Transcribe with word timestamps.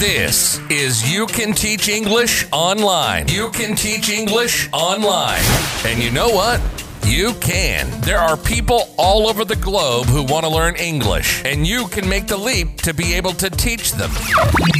This 0.00 0.58
is 0.70 1.12
You 1.12 1.26
Can 1.26 1.52
Teach 1.52 1.90
English 1.90 2.46
Online. 2.52 3.28
You 3.28 3.50
Can 3.50 3.76
Teach 3.76 4.08
English 4.08 4.70
Online. 4.72 5.42
And 5.84 6.02
you 6.02 6.10
know 6.10 6.30
what? 6.30 6.79
You 7.04 7.34
can. 7.34 8.00
There 8.02 8.18
are 8.18 8.36
people 8.36 8.88
all 8.96 9.28
over 9.28 9.44
the 9.44 9.56
globe 9.56 10.06
who 10.06 10.22
want 10.22 10.44
to 10.44 10.50
learn 10.50 10.76
English, 10.76 11.44
and 11.44 11.66
you 11.66 11.88
can 11.88 12.08
make 12.08 12.26
the 12.26 12.36
leap 12.36 12.76
to 12.82 12.94
be 12.94 13.14
able 13.14 13.32
to 13.32 13.50
teach 13.50 13.92
them. 13.92 14.10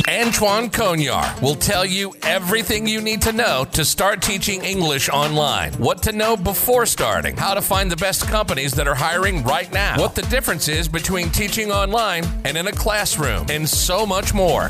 Antoine 0.09 0.71
Conyar 0.71 1.41
will 1.43 1.55
tell 1.55 1.85
you 1.85 2.15
everything 2.23 2.87
you 2.87 3.01
need 3.01 3.23
to 3.23 3.33
know 3.33 3.65
to 3.73 3.85
start 3.85 4.23
teaching 4.23 4.63
English 4.63 5.09
online. 5.09 5.73
What 5.75 6.03
to 6.05 6.13
know 6.13 6.37
before 6.37 6.87
starting, 6.87 7.37
how 7.37 7.55
to 7.55 7.63
find 7.63 7.91
the 7.91 7.97
best 7.97 8.27
companies 8.29 8.73
that 8.73 8.87
are 8.87 8.95
hiring 8.95 9.43
right 9.43 9.73
now, 9.73 9.99
what 9.99 10.15
the 10.15 10.23
difference 10.23 10.69
is 10.69 10.89
between 10.89 11.31
teaching 11.31 11.71
online 11.71 12.25
and 12.45 12.57
in 12.57 12.67
a 12.69 12.73
classroom, 12.73 13.47
and 13.51 13.69
so 13.69 14.07
much 14.07 14.35
more. 14.35 14.69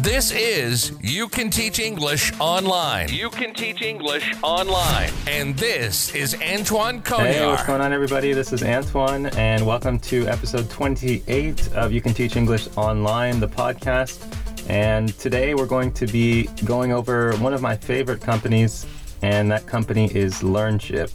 This 0.00 0.30
is 0.32 0.92
You 1.00 1.28
Can 1.28 1.50
Teach 1.50 1.78
English 1.78 2.32
Online. 2.38 3.08
You 3.08 3.30
Can 3.30 3.54
Teach 3.54 3.82
English 3.82 4.34
Online. 4.42 5.10
And 5.26 5.56
this 5.56 6.14
is 6.14 6.36
Antoine 6.42 6.91
Hey, 6.92 7.46
what's 7.46 7.64
going 7.64 7.80
on, 7.80 7.94
everybody? 7.94 8.34
This 8.34 8.52
is 8.52 8.62
Antoine, 8.62 9.24
and 9.38 9.66
welcome 9.66 9.98
to 10.00 10.28
episode 10.28 10.68
28 10.68 11.72
of 11.72 11.90
You 11.90 12.02
Can 12.02 12.12
Teach 12.12 12.36
English 12.36 12.68
Online, 12.76 13.40
the 13.40 13.48
podcast. 13.48 14.22
And 14.68 15.08
today 15.18 15.54
we're 15.54 15.64
going 15.64 15.92
to 15.92 16.06
be 16.06 16.50
going 16.66 16.92
over 16.92 17.34
one 17.36 17.54
of 17.54 17.62
my 17.62 17.76
favorite 17.76 18.20
companies, 18.20 18.84
and 19.22 19.50
that 19.50 19.66
company 19.66 20.14
is 20.14 20.42
LearnShip. 20.42 21.10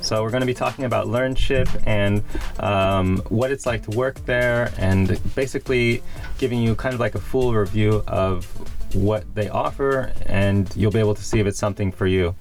So 0.00 0.22
we're 0.22 0.30
going 0.30 0.42
to 0.42 0.46
be 0.46 0.54
talking 0.54 0.84
about 0.84 1.08
LearnShip 1.08 1.82
and 1.88 2.22
um, 2.60 3.18
what 3.28 3.50
it's 3.50 3.66
like 3.66 3.82
to 3.90 3.96
work 3.98 4.24
there, 4.26 4.72
and 4.78 5.20
basically 5.34 6.04
giving 6.38 6.62
you 6.62 6.76
kind 6.76 6.94
of 6.94 7.00
like 7.00 7.16
a 7.16 7.20
full 7.20 7.52
review 7.52 8.04
of 8.06 8.44
what 8.94 9.34
they 9.34 9.48
offer, 9.48 10.12
and 10.26 10.72
you'll 10.76 10.92
be 10.92 11.00
able 11.00 11.16
to 11.16 11.24
see 11.24 11.40
if 11.40 11.48
it's 11.48 11.58
something 11.58 11.90
for 11.90 12.06
you. 12.06 12.32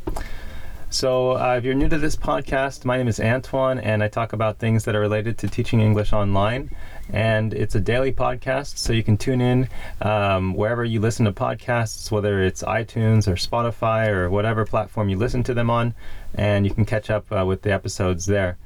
So, 0.95 1.31
uh, 1.31 1.55
if 1.57 1.65
you're 1.65 1.73
new 1.73 1.89
to 1.89 1.97
this 1.97 2.15
podcast, 2.15 2.85
my 2.85 2.95
name 2.95 3.09
is 3.09 3.19
Antoine, 3.19 3.79
and 3.79 4.01
I 4.01 4.07
talk 4.07 4.31
about 4.31 4.59
things 4.59 4.85
that 4.85 4.95
are 4.95 5.01
related 5.01 5.37
to 5.39 5.49
teaching 5.49 5.81
English 5.81 6.13
online. 6.13 6.73
And 7.09 7.53
it's 7.53 7.75
a 7.75 7.81
daily 7.81 8.13
podcast, 8.13 8.77
so 8.77 8.93
you 8.93 9.03
can 9.03 9.17
tune 9.17 9.41
in 9.41 9.67
um, 10.01 10.53
wherever 10.53 10.85
you 10.85 11.01
listen 11.01 11.25
to 11.25 11.33
podcasts, 11.33 12.11
whether 12.11 12.41
it's 12.41 12.63
iTunes 12.63 13.27
or 13.27 13.33
Spotify 13.35 14.07
or 14.07 14.29
whatever 14.29 14.65
platform 14.65 15.09
you 15.09 15.17
listen 15.17 15.43
to 15.43 15.53
them 15.53 15.69
on, 15.69 15.93
and 16.35 16.65
you 16.65 16.73
can 16.73 16.85
catch 16.85 17.09
up 17.09 17.29
uh, 17.29 17.43
with 17.45 17.63
the 17.63 17.73
episodes 17.73 18.25
there. 18.25 18.57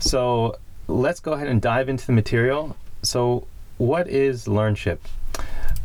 So, 0.00 0.58
let's 0.86 1.20
go 1.20 1.32
ahead 1.32 1.48
and 1.48 1.62
dive 1.62 1.88
into 1.88 2.06
the 2.06 2.12
material. 2.12 2.76
So, 3.00 3.46
what 3.78 4.06
is 4.06 4.44
LearnShip? 4.44 4.98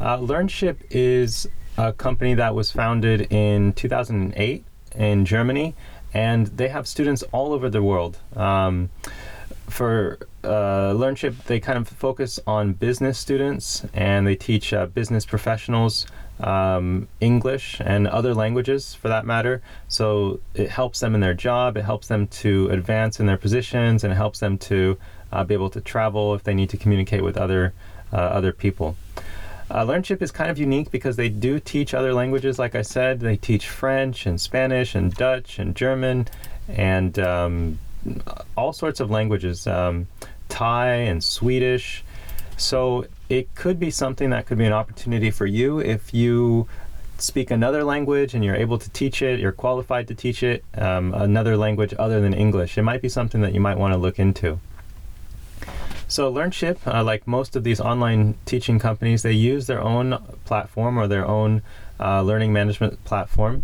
Uh, 0.01 0.17
LearnShip 0.17 0.75
is 0.89 1.47
a 1.77 1.93
company 1.93 2.33
that 2.33 2.53
was 2.53 2.69
founded 2.69 3.31
in 3.31 3.71
2008 3.71 4.65
in 4.97 5.25
Germany, 5.25 5.75
and 6.13 6.47
they 6.47 6.69
have 6.69 6.87
students 6.87 7.23
all 7.31 7.53
over 7.53 7.69
the 7.69 7.83
world. 7.83 8.19
Um, 8.35 8.89
for 9.69 10.19
uh, 10.43 10.93
LearnShip, 10.93 11.43
they 11.45 11.59
kind 11.59 11.77
of 11.77 11.87
focus 11.87 12.39
on 12.45 12.73
business 12.73 13.17
students 13.17 13.83
and 13.93 14.25
they 14.27 14.35
teach 14.35 14.73
uh, 14.73 14.85
business 14.85 15.25
professionals 15.25 16.05
um, 16.39 17.07
English 17.19 17.81
and 17.83 18.07
other 18.07 18.33
languages 18.33 18.93
for 18.93 19.07
that 19.07 19.25
matter. 19.25 19.61
So 19.87 20.39
it 20.53 20.69
helps 20.69 20.99
them 20.99 21.15
in 21.15 21.21
their 21.21 21.33
job, 21.33 21.77
it 21.77 21.83
helps 21.83 22.07
them 22.07 22.27
to 22.27 22.69
advance 22.69 23.19
in 23.19 23.25
their 23.25 23.37
positions, 23.37 24.03
and 24.03 24.13
it 24.13 24.17
helps 24.17 24.39
them 24.39 24.57
to 24.59 24.97
uh, 25.31 25.43
be 25.43 25.53
able 25.53 25.69
to 25.71 25.81
travel 25.81 26.35
if 26.35 26.43
they 26.43 26.53
need 26.53 26.69
to 26.69 26.77
communicate 26.77 27.23
with 27.23 27.37
other, 27.37 27.73
uh, 28.13 28.17
other 28.17 28.51
people. 28.51 28.95
Uh, 29.69 29.83
LearnShip 29.83 30.21
is 30.21 30.31
kind 30.31 30.51
of 30.51 30.59
unique 30.59 30.91
because 30.91 31.15
they 31.15 31.29
do 31.29 31.59
teach 31.59 31.93
other 31.93 32.13
languages, 32.13 32.59
like 32.59 32.75
I 32.75 32.83
said. 32.83 33.19
They 33.19 33.35
teach 33.35 33.67
French 33.67 34.25
and 34.25 34.39
Spanish 34.39 34.93
and 34.93 35.13
Dutch 35.13 35.57
and 35.57 35.75
German 35.75 36.27
and 36.67 37.17
um, 37.17 37.79
all 38.55 38.73
sorts 38.73 38.99
of 38.99 39.09
languages, 39.09 39.65
um, 39.65 40.07
Thai 40.49 40.87
and 40.87 41.23
Swedish. 41.23 42.03
So 42.57 43.07
it 43.27 43.53
could 43.55 43.79
be 43.79 43.89
something 43.89 44.29
that 44.29 44.45
could 44.45 44.59
be 44.59 44.65
an 44.65 44.73
opportunity 44.73 45.31
for 45.31 45.47
you 45.47 45.79
if 45.79 46.13
you 46.13 46.67
speak 47.17 47.49
another 47.49 47.83
language 47.83 48.33
and 48.33 48.43
you're 48.43 48.55
able 48.55 48.77
to 48.77 48.89
teach 48.91 49.21
it, 49.21 49.39
you're 49.39 49.51
qualified 49.51 50.07
to 50.09 50.15
teach 50.15 50.43
it, 50.43 50.63
um, 50.75 51.13
another 51.13 51.57
language 51.57 51.93
other 51.97 52.21
than 52.21 52.33
English. 52.33 52.77
It 52.77 52.83
might 52.83 53.01
be 53.01 53.09
something 53.09 53.41
that 53.41 53.53
you 53.53 53.61
might 53.61 53.77
want 53.77 53.93
to 53.93 53.97
look 53.97 54.19
into. 54.19 54.59
So 56.07 56.31
LearnShip, 56.31 56.77
uh, 56.85 57.03
like 57.03 57.27
most 57.27 57.55
of 57.55 57.63
these 57.63 57.79
online 57.79 58.35
teaching 58.45 58.77
companies, 58.79 59.23
they 59.23 59.31
use 59.31 59.67
their 59.67 59.81
own 59.81 60.17
platform 60.45 60.97
or 60.97 61.07
their 61.07 61.25
own 61.25 61.61
uh, 61.99 62.21
learning 62.21 62.53
management 62.53 63.03
platform. 63.05 63.63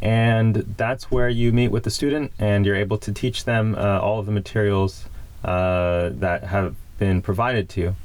And 0.00 0.54
that's 0.76 1.10
where 1.10 1.28
you 1.28 1.50
meet 1.52 1.68
with 1.68 1.84
the 1.84 1.90
student 1.90 2.32
and 2.38 2.64
you're 2.64 2.76
able 2.76 2.98
to 2.98 3.12
teach 3.12 3.44
them 3.44 3.74
uh, 3.74 4.00
all 4.00 4.20
of 4.20 4.26
the 4.26 4.32
materials 4.32 5.06
uh, 5.44 6.10
that 6.12 6.44
have 6.44 6.76
been 6.98 7.22
provided 7.22 7.68
to 7.70 7.80
you. 7.80 7.96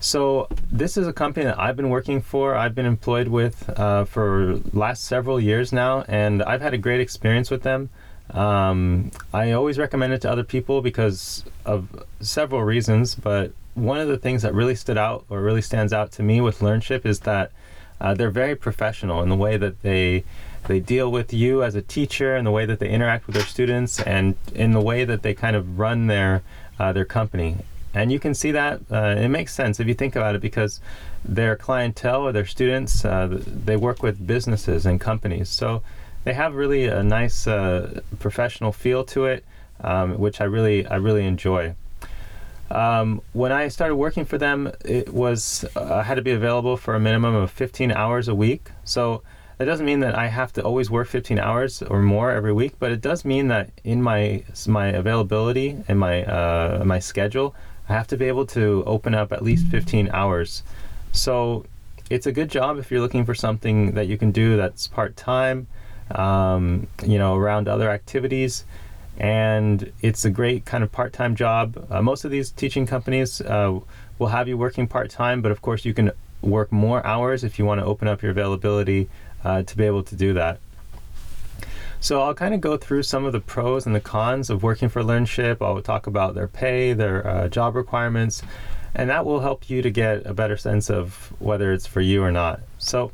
So 0.00 0.48
this 0.70 0.96
is 0.96 1.06
a 1.06 1.12
company 1.12 1.46
that 1.46 1.58
I've 1.58 1.76
been 1.76 1.88
working 1.88 2.20
for. 2.20 2.54
I've 2.54 2.74
been 2.74 2.86
employed 2.86 3.28
with 3.28 3.68
uh, 3.78 4.04
for 4.04 4.60
last 4.72 5.04
several 5.04 5.40
years 5.40 5.72
now, 5.72 6.02
and 6.02 6.42
I've 6.42 6.60
had 6.60 6.74
a 6.74 6.78
great 6.78 7.00
experience 7.00 7.50
with 7.50 7.62
them. 7.62 7.88
Um, 8.30 9.10
I 9.32 9.52
always 9.52 9.78
recommend 9.78 10.12
it 10.12 10.22
to 10.22 10.30
other 10.30 10.44
people 10.44 10.82
because 10.82 11.44
of 11.64 12.04
several 12.20 12.62
reasons, 12.62 13.14
but 13.14 13.52
one 13.74 14.00
of 14.00 14.08
the 14.08 14.18
things 14.18 14.42
that 14.42 14.54
really 14.54 14.74
stood 14.74 14.98
out 14.98 15.24
or 15.28 15.40
really 15.40 15.62
stands 15.62 15.92
out 15.92 16.10
to 16.12 16.22
me 16.22 16.40
with 16.40 16.60
LearnShip 16.60 17.04
is 17.06 17.20
that 17.20 17.52
uh, 18.00 18.14
they're 18.14 18.30
very 18.30 18.56
professional 18.56 19.22
in 19.22 19.28
the 19.28 19.36
way 19.36 19.56
that 19.56 19.82
they 19.82 20.24
they 20.66 20.80
deal 20.80 21.12
with 21.12 21.32
you 21.32 21.62
as 21.62 21.76
a 21.76 21.82
teacher 21.82 22.34
and 22.34 22.44
the 22.44 22.50
way 22.50 22.66
that 22.66 22.80
they 22.80 22.88
interact 22.88 23.26
with 23.26 23.36
their 23.36 23.44
students 23.44 24.00
and 24.00 24.34
in 24.52 24.72
the 24.72 24.80
way 24.80 25.04
that 25.04 25.22
they 25.22 25.32
kind 25.32 25.54
of 25.54 25.78
run 25.78 26.08
their 26.08 26.42
uh, 26.78 26.92
their 26.92 27.04
company. 27.04 27.56
And 27.94 28.10
you 28.12 28.18
can 28.18 28.34
see 28.34 28.50
that 28.50 28.80
uh, 28.90 29.14
it 29.16 29.28
makes 29.28 29.54
sense 29.54 29.80
if 29.80 29.86
you 29.86 29.94
think 29.94 30.16
about 30.16 30.34
it 30.34 30.40
because 30.40 30.80
their 31.24 31.56
clientele 31.56 32.26
or 32.26 32.32
their 32.32 32.46
students 32.46 33.04
uh, 33.04 33.28
they 33.46 33.76
work 33.76 34.02
with 34.02 34.26
businesses 34.26 34.84
and 34.84 35.00
companies. 35.00 35.48
So 35.48 35.82
they 36.26 36.34
have 36.34 36.56
really 36.56 36.86
a 36.86 37.04
nice 37.04 37.46
uh, 37.46 38.00
professional 38.18 38.72
feel 38.72 39.04
to 39.04 39.26
it, 39.26 39.44
um, 39.80 40.18
which 40.18 40.40
I 40.40 40.44
really 40.44 40.84
I 40.84 40.96
really 40.96 41.24
enjoy. 41.24 41.76
Um, 42.68 43.22
when 43.32 43.52
I 43.52 43.68
started 43.68 43.94
working 43.94 44.24
for 44.24 44.36
them, 44.36 44.72
it 44.84 45.14
was 45.14 45.64
uh, 45.76 45.94
I 45.94 46.02
had 46.02 46.16
to 46.16 46.22
be 46.22 46.32
available 46.32 46.76
for 46.76 46.96
a 46.96 47.00
minimum 47.00 47.36
of 47.36 47.52
15 47.52 47.92
hours 47.92 48.26
a 48.26 48.34
week. 48.34 48.72
So 48.82 49.22
that 49.58 49.66
doesn't 49.66 49.86
mean 49.86 50.00
that 50.00 50.16
I 50.16 50.26
have 50.26 50.52
to 50.54 50.62
always 50.62 50.90
work 50.90 51.06
15 51.06 51.38
hours 51.38 51.80
or 51.80 52.02
more 52.02 52.32
every 52.32 52.52
week, 52.52 52.74
but 52.80 52.90
it 52.90 53.00
does 53.00 53.24
mean 53.24 53.46
that 53.48 53.70
in 53.84 54.02
my 54.02 54.42
my 54.66 54.86
availability 54.88 55.76
and 55.86 55.96
my 55.96 56.24
uh, 56.24 56.82
my 56.84 56.98
schedule, 56.98 57.54
I 57.88 57.92
have 57.92 58.08
to 58.08 58.16
be 58.16 58.24
able 58.24 58.46
to 58.46 58.82
open 58.84 59.14
up 59.14 59.32
at 59.32 59.44
least 59.44 59.68
15 59.68 60.10
hours. 60.12 60.64
So 61.12 61.66
it's 62.10 62.26
a 62.26 62.32
good 62.32 62.50
job 62.50 62.78
if 62.78 62.90
you're 62.90 63.00
looking 63.00 63.24
for 63.24 63.34
something 63.36 63.92
that 63.92 64.08
you 64.08 64.18
can 64.18 64.32
do 64.32 64.56
that's 64.56 64.88
part 64.88 65.16
time 65.16 65.68
um, 66.10 66.86
you 67.04 67.18
know, 67.18 67.34
around 67.36 67.68
other 67.68 67.90
activities. 67.90 68.64
And 69.18 69.92
it's 70.02 70.24
a 70.24 70.30
great 70.30 70.64
kind 70.66 70.84
of 70.84 70.92
part 70.92 71.12
time 71.12 71.36
job. 71.36 71.86
Uh, 71.90 72.02
most 72.02 72.24
of 72.24 72.30
these 72.30 72.50
teaching 72.50 72.86
companies 72.86 73.40
uh, 73.40 73.78
will 74.18 74.28
have 74.28 74.46
you 74.48 74.58
working 74.58 74.86
part 74.86 75.10
time, 75.10 75.40
but 75.42 75.52
of 75.52 75.62
course, 75.62 75.84
you 75.84 75.94
can 75.94 76.12
work 76.42 76.70
more 76.70 77.04
hours 77.06 77.44
if 77.44 77.58
you 77.58 77.64
want 77.64 77.80
to 77.80 77.84
open 77.84 78.08
up 78.08 78.22
your 78.22 78.30
availability 78.30 79.08
uh, 79.42 79.62
to 79.62 79.76
be 79.76 79.84
able 79.84 80.02
to 80.02 80.14
do 80.14 80.34
that. 80.34 80.58
So 81.98 82.22
I'll 82.22 82.34
kind 82.34 82.54
of 82.54 82.60
go 82.60 82.76
through 82.76 83.04
some 83.04 83.24
of 83.24 83.32
the 83.32 83.40
pros 83.40 83.86
and 83.86 83.94
the 83.94 84.00
cons 84.00 84.50
of 84.50 84.62
working 84.62 84.88
for 84.88 85.02
LearnShip. 85.02 85.62
I'll 85.62 85.80
talk 85.80 86.06
about 86.06 86.34
their 86.34 86.46
pay, 86.46 86.92
their 86.92 87.26
uh, 87.26 87.48
job 87.48 87.74
requirements, 87.74 88.42
and 88.94 89.08
that 89.10 89.24
will 89.24 89.40
help 89.40 89.70
you 89.70 89.82
to 89.82 89.90
get 89.90 90.26
a 90.26 90.34
better 90.34 90.56
sense 90.56 90.90
of 90.90 91.32
whether 91.38 91.72
it's 91.72 91.86
for 91.86 92.00
you 92.00 92.22
or 92.22 92.30
not. 92.30 92.60
So 92.78 93.12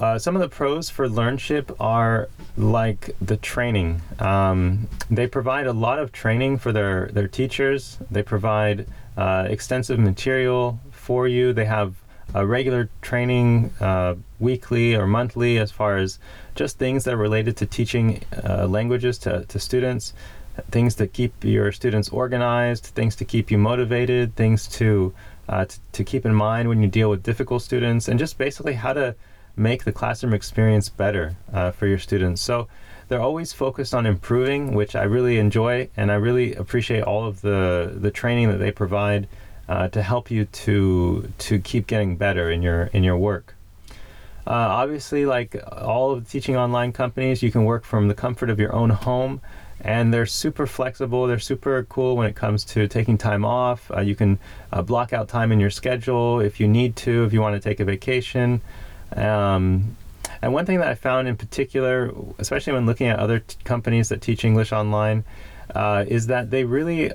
uh, 0.00 0.18
some 0.18 0.36
of 0.36 0.42
the 0.42 0.48
pros 0.48 0.90
for 0.90 1.08
LearnShip 1.08 1.74
are 1.80 2.28
like 2.56 3.14
the 3.20 3.36
training. 3.36 4.00
Um, 4.18 4.88
they 5.10 5.26
provide 5.26 5.66
a 5.66 5.72
lot 5.72 5.98
of 5.98 6.12
training 6.12 6.58
for 6.58 6.72
their, 6.72 7.08
their 7.08 7.28
teachers. 7.28 7.98
They 8.10 8.22
provide 8.22 8.86
uh, 9.16 9.46
extensive 9.48 9.98
material 9.98 10.80
for 10.90 11.26
you. 11.28 11.52
They 11.52 11.64
have 11.64 11.94
a 12.34 12.46
regular 12.46 12.90
training 13.00 13.70
uh, 13.80 14.14
weekly 14.38 14.94
or 14.94 15.06
monthly 15.06 15.58
as 15.58 15.70
far 15.70 15.96
as 15.96 16.18
just 16.54 16.78
things 16.78 17.04
that 17.04 17.14
are 17.14 17.18
related 17.18 17.56
to 17.56 17.66
teaching 17.66 18.22
uh, 18.44 18.66
languages 18.66 19.18
to, 19.18 19.44
to 19.46 19.58
students, 19.58 20.12
things 20.70 20.94
to 20.96 21.06
keep 21.06 21.32
your 21.42 21.72
students 21.72 22.08
organized, 22.10 22.86
things 22.86 23.16
to 23.16 23.24
keep 23.24 23.50
you 23.50 23.58
motivated, 23.58 24.34
things 24.36 24.68
to, 24.68 25.14
uh, 25.48 25.64
t- 25.64 25.78
to 25.92 26.04
keep 26.04 26.26
in 26.26 26.34
mind 26.34 26.68
when 26.68 26.82
you 26.82 26.88
deal 26.88 27.08
with 27.08 27.22
difficult 27.22 27.62
students, 27.62 28.08
and 28.08 28.18
just 28.18 28.36
basically 28.36 28.74
how 28.74 28.92
to 28.92 29.14
make 29.58 29.84
the 29.84 29.92
classroom 29.92 30.32
experience 30.32 30.88
better 30.88 31.36
uh, 31.52 31.70
for 31.70 31.86
your 31.86 31.98
students. 31.98 32.40
So 32.42 32.68
they're 33.08 33.20
always 33.20 33.52
focused 33.52 33.94
on 33.94 34.06
improving, 34.06 34.74
which 34.74 34.94
I 34.94 35.04
really 35.04 35.38
enjoy, 35.38 35.88
and 35.96 36.12
I 36.12 36.14
really 36.16 36.54
appreciate 36.54 37.02
all 37.02 37.26
of 37.26 37.40
the 37.40 37.92
the 37.94 38.10
training 38.10 38.50
that 38.50 38.58
they 38.58 38.70
provide 38.70 39.28
uh, 39.68 39.88
to 39.88 40.02
help 40.02 40.30
you 40.30 40.44
to 40.44 41.32
to 41.38 41.58
keep 41.58 41.86
getting 41.86 42.16
better 42.16 42.50
in 42.50 42.62
your 42.62 42.84
in 42.92 43.04
your 43.04 43.16
work. 43.16 43.54
Uh, 44.46 44.52
obviously, 44.52 45.26
like 45.26 45.62
all 45.72 46.12
of 46.12 46.24
the 46.24 46.30
teaching 46.30 46.56
online 46.56 46.92
companies, 46.92 47.42
you 47.42 47.50
can 47.50 47.64
work 47.64 47.84
from 47.84 48.08
the 48.08 48.14
comfort 48.14 48.48
of 48.48 48.58
your 48.58 48.74
own 48.74 48.88
home, 48.88 49.42
and 49.82 50.12
they're 50.12 50.24
super 50.24 50.66
flexible. 50.66 51.26
They're 51.26 51.38
super 51.38 51.84
cool 51.84 52.16
when 52.16 52.26
it 52.26 52.34
comes 52.34 52.64
to 52.66 52.88
taking 52.88 53.18
time 53.18 53.44
off. 53.44 53.90
Uh, 53.90 54.00
you 54.00 54.14
can 54.14 54.38
uh, 54.72 54.80
block 54.80 55.12
out 55.12 55.28
time 55.28 55.52
in 55.52 55.60
your 55.60 55.70
schedule 55.70 56.40
if 56.40 56.60
you 56.60 56.66
need 56.66 56.96
to, 56.96 57.24
if 57.24 57.32
you 57.34 57.42
want 57.42 57.60
to 57.62 57.68
take 57.68 57.78
a 57.80 57.84
vacation. 57.84 58.62
Um, 59.16 59.96
and 60.42 60.52
one 60.52 60.66
thing 60.66 60.78
that 60.78 60.88
I 60.88 60.94
found 60.94 61.28
in 61.28 61.36
particular, 61.36 62.12
especially 62.38 62.72
when 62.72 62.86
looking 62.86 63.08
at 63.08 63.18
other 63.18 63.40
t- 63.40 63.56
companies 63.64 64.08
that 64.10 64.20
teach 64.20 64.44
English 64.44 64.72
online, 64.72 65.24
uh, 65.74 66.04
is 66.06 66.28
that 66.28 66.50
they 66.50 66.64
really 66.64 67.10
uh, 67.10 67.14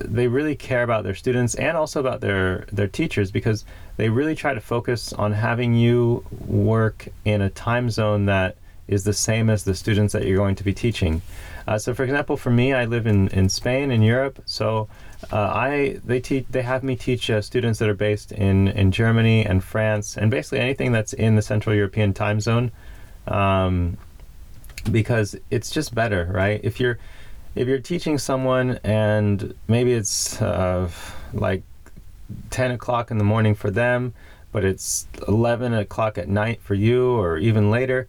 they 0.00 0.28
really 0.28 0.56
care 0.56 0.82
about 0.82 1.04
their 1.04 1.14
students 1.14 1.54
and 1.54 1.76
also 1.76 2.00
about 2.00 2.20
their 2.20 2.66
their 2.72 2.88
teachers 2.88 3.30
because 3.30 3.64
they 3.96 4.08
really 4.08 4.34
try 4.34 4.54
to 4.54 4.60
focus 4.60 5.12
on 5.12 5.32
having 5.32 5.74
you 5.74 6.24
work 6.46 7.08
in 7.24 7.42
a 7.42 7.50
time 7.50 7.90
zone 7.90 8.26
that 8.26 8.56
is 8.88 9.04
the 9.04 9.12
same 9.12 9.50
as 9.50 9.64
the 9.64 9.74
students 9.74 10.12
that 10.14 10.26
you're 10.26 10.36
going 10.36 10.54
to 10.56 10.64
be 10.64 10.72
teaching. 10.72 11.22
Uh, 11.66 11.78
so, 11.78 11.94
for 11.94 12.02
example, 12.02 12.36
for 12.36 12.50
me, 12.50 12.72
I 12.72 12.86
live 12.86 13.06
in, 13.06 13.28
in 13.28 13.48
Spain 13.48 13.90
in 13.90 14.02
Europe. 14.02 14.42
So, 14.46 14.88
uh, 15.32 15.36
I 15.36 16.00
they 16.04 16.20
teach 16.20 16.46
they 16.48 16.62
have 16.62 16.82
me 16.82 16.96
teach 16.96 17.28
uh, 17.28 17.42
students 17.42 17.78
that 17.80 17.88
are 17.88 17.94
based 17.94 18.32
in 18.32 18.68
in 18.68 18.92
Germany 18.92 19.44
and 19.44 19.62
France 19.62 20.16
and 20.16 20.30
basically 20.30 20.60
anything 20.60 20.92
that's 20.92 21.12
in 21.12 21.34
the 21.34 21.42
Central 21.42 21.74
European 21.74 22.14
time 22.14 22.40
zone, 22.40 22.70
um, 23.26 23.98
because 24.90 25.36
it's 25.50 25.70
just 25.70 25.94
better, 25.94 26.30
right? 26.32 26.60
If 26.62 26.80
you're 26.80 26.98
if 27.54 27.66
you're 27.66 27.80
teaching 27.80 28.18
someone 28.18 28.78
and 28.84 29.54
maybe 29.66 29.92
it's 29.92 30.40
uh, 30.40 30.88
like 31.32 31.62
10 32.50 32.70
o'clock 32.70 33.10
in 33.10 33.18
the 33.18 33.24
morning 33.24 33.54
for 33.54 33.70
them, 33.70 34.14
but 34.52 34.64
it's 34.64 35.06
11 35.26 35.74
o'clock 35.74 36.18
at 36.18 36.28
night 36.28 36.60
for 36.62 36.74
you 36.74 37.10
or 37.12 37.36
even 37.38 37.70
later, 37.70 38.06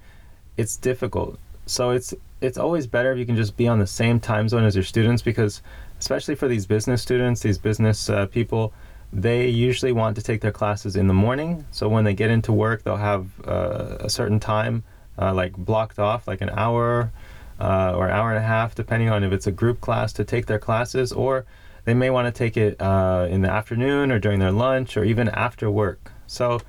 it's 0.60 0.76
difficult. 0.76 1.40
So 1.66 1.92
it's 1.92 2.14
it's 2.42 2.58
always 2.58 2.86
better 2.86 3.12
if 3.14 3.18
you 3.18 3.26
can 3.26 3.38
just 3.38 3.56
be 3.56 3.68
on 3.68 3.80
the 3.80 3.88
same 3.88 4.20
time 4.20 4.50
zone 4.50 4.66
as 4.66 4.76
your 4.76 4.84
students 4.84 5.22
because 5.22 5.62
especially 6.00 6.36
for 6.36 6.48
these 6.48 6.66
business 6.66 7.02
students, 7.02 7.42
these 7.42 7.58
business 7.58 8.10
uh, 8.10 8.26
people, 8.26 8.74
they 9.12 9.48
usually 9.48 9.92
want 9.92 10.16
to 10.18 10.22
take 10.22 10.42
their 10.42 10.52
classes 10.52 10.96
in 10.96 11.08
the 11.08 11.14
morning. 11.14 11.66
So 11.72 11.88
when 11.88 12.04
they 12.04 12.14
get 12.14 12.30
into 12.30 12.52
work, 12.52 12.84
they'll 12.84 12.98
have 13.14 13.28
uh, 13.48 13.98
a 14.00 14.10
certain 14.10 14.40
time 14.40 14.84
uh, 15.18 15.34
like 15.34 15.54
blocked 15.54 16.00
off, 16.00 16.28
like 16.28 16.42
an 16.42 16.50
hour 16.50 17.12
uh, 17.60 17.94
or 17.96 18.08
an 18.08 18.12
hour 18.12 18.30
and 18.30 18.38
a 18.38 18.48
half, 18.48 18.76
depending 18.76 19.10
on 19.10 19.24
if 19.24 19.32
it's 19.32 19.48
a 19.48 19.52
group 19.52 19.80
class 19.80 20.12
to 20.14 20.24
take 20.26 20.46
their 20.46 20.60
classes, 20.60 21.12
or 21.14 21.46
they 21.86 21.94
may 21.94 22.10
want 22.10 22.26
to 22.28 22.38
take 22.38 22.58
it 22.58 22.82
uh, 22.82 23.28
in 23.30 23.42
the 23.42 23.50
afternoon 23.50 24.12
or 24.12 24.20
during 24.20 24.40
their 24.40 24.52
lunch 24.52 24.98
or 24.98 25.04
even 25.06 25.30
after 25.30 25.72
work. 25.72 26.12
So 26.28 26.60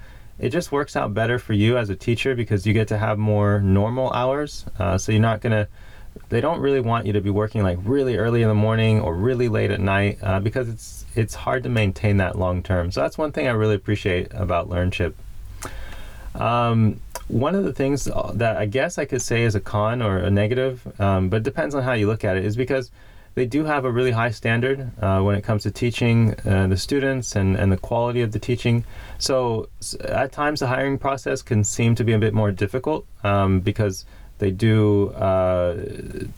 it 0.41 0.49
just 0.51 0.73
works 0.73 0.97
out 0.97 1.13
better 1.13 1.39
for 1.39 1.53
you 1.53 1.77
as 1.77 1.91
a 1.91 1.97
teacher 1.97 2.35
because 2.35 2.67
you 2.67 2.73
get 2.73 2.89
to 2.89 2.99
have 2.99 3.19
more 3.19 3.61
normal 3.61 4.11
hours. 4.13 4.65
Uh, 4.79 4.97
so 4.97 5.13
you're 5.13 5.21
not 5.21 5.41
going 5.41 5.53
to, 5.53 5.69
they 6.31 6.41
don't 6.41 6.61
really 6.61 6.81
want 6.81 7.07
you 7.07 7.13
to 7.13 7.21
be 7.21 7.31
working 7.31 7.63
like 7.63 7.79
really 7.85 8.17
early 8.17 8.43
in 8.43 8.49
the 8.49 8.55
morning 8.55 9.01
or 9.01 9.15
really 9.15 9.49
late 9.49 9.71
at 9.71 9.81
night 9.81 10.19
uh, 10.23 10.41
because 10.41 10.69
it's, 10.69 11.05
it's 11.15 11.35
hard 11.35 11.63
to 11.63 11.69
maintain 11.69 12.17
that 12.17 12.39
long 12.39 12.63
term. 12.63 12.91
So 12.91 13.01
that's 13.03 13.19
one 13.19 13.33
thing 13.33 13.47
I 13.49 13.53
really 13.53 13.75
appreciate 13.75 14.29
about 14.33 14.71
LearnShip. 14.71 15.13
Um, 16.35 17.01
one 17.29 17.55
of 17.55 17.65
the 17.65 17.73
things 17.73 18.09
that 18.35 18.57
I 18.57 18.67
guess 18.67 18.99
I 18.99 19.05
could 19.05 19.23
say 19.23 19.43
is 19.43 19.55
a 19.55 19.61
con 19.61 20.01
or 20.01 20.19
a 20.19 20.31
negative, 20.31 21.01
um, 21.01 21.29
but 21.29 21.43
depends 21.43 21.75
on 21.75 21.83
how 21.83 21.93
you 21.93 22.07
look 22.07 22.25
at 22.25 22.37
it, 22.37 22.45
is 22.45 22.57
because 22.57 22.91
they 23.41 23.47
do 23.47 23.65
have 23.65 23.87
a 23.87 23.91
really 23.91 24.11
high 24.11 24.31
standard 24.31 24.91
uh, 25.01 25.19
when 25.23 25.35
it 25.35 25.41
comes 25.41 25.63
to 25.63 25.71
teaching 25.71 26.35
uh, 26.45 26.67
the 26.67 26.77
students 26.77 27.35
and, 27.37 27.57
and 27.57 27.73
the 27.73 27.79
quality 27.79 28.21
of 28.21 28.33
the 28.33 28.39
teaching. 28.39 28.85
So 29.19 29.71
at 30.05 30.31
times 30.31 30.61
the 30.61 30.67
hiring 30.67 30.99
process 30.99 31.41
can 31.41 31.65
seem 31.65 31.95
to 31.95 32.05
be 32.05 32.13
a 32.13 32.19
bit 32.19 32.35
more 32.35 32.53
difficult 32.53 33.07
um, 33.25 33.61
because 33.61 34.05
they 34.41 34.51
do 34.51 35.09
uh, 35.13 35.75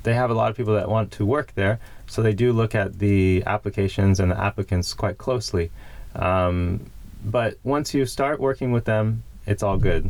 they 0.04 0.14
have 0.14 0.30
a 0.30 0.34
lot 0.34 0.48
of 0.52 0.56
people 0.56 0.74
that 0.74 0.88
want 0.88 1.10
to 1.18 1.26
work 1.26 1.52
there. 1.56 1.80
So 2.06 2.22
they 2.22 2.34
do 2.34 2.52
look 2.52 2.72
at 2.76 3.00
the 3.00 3.42
applications 3.46 4.20
and 4.20 4.30
the 4.30 4.40
applicants 4.40 4.94
quite 4.94 5.18
closely. 5.18 5.72
Um, 6.14 6.88
but 7.24 7.58
once 7.64 7.94
you 7.94 8.06
start 8.06 8.38
working 8.38 8.70
with 8.70 8.84
them, 8.84 9.24
it's 9.44 9.64
all 9.64 9.76
good. 9.76 10.08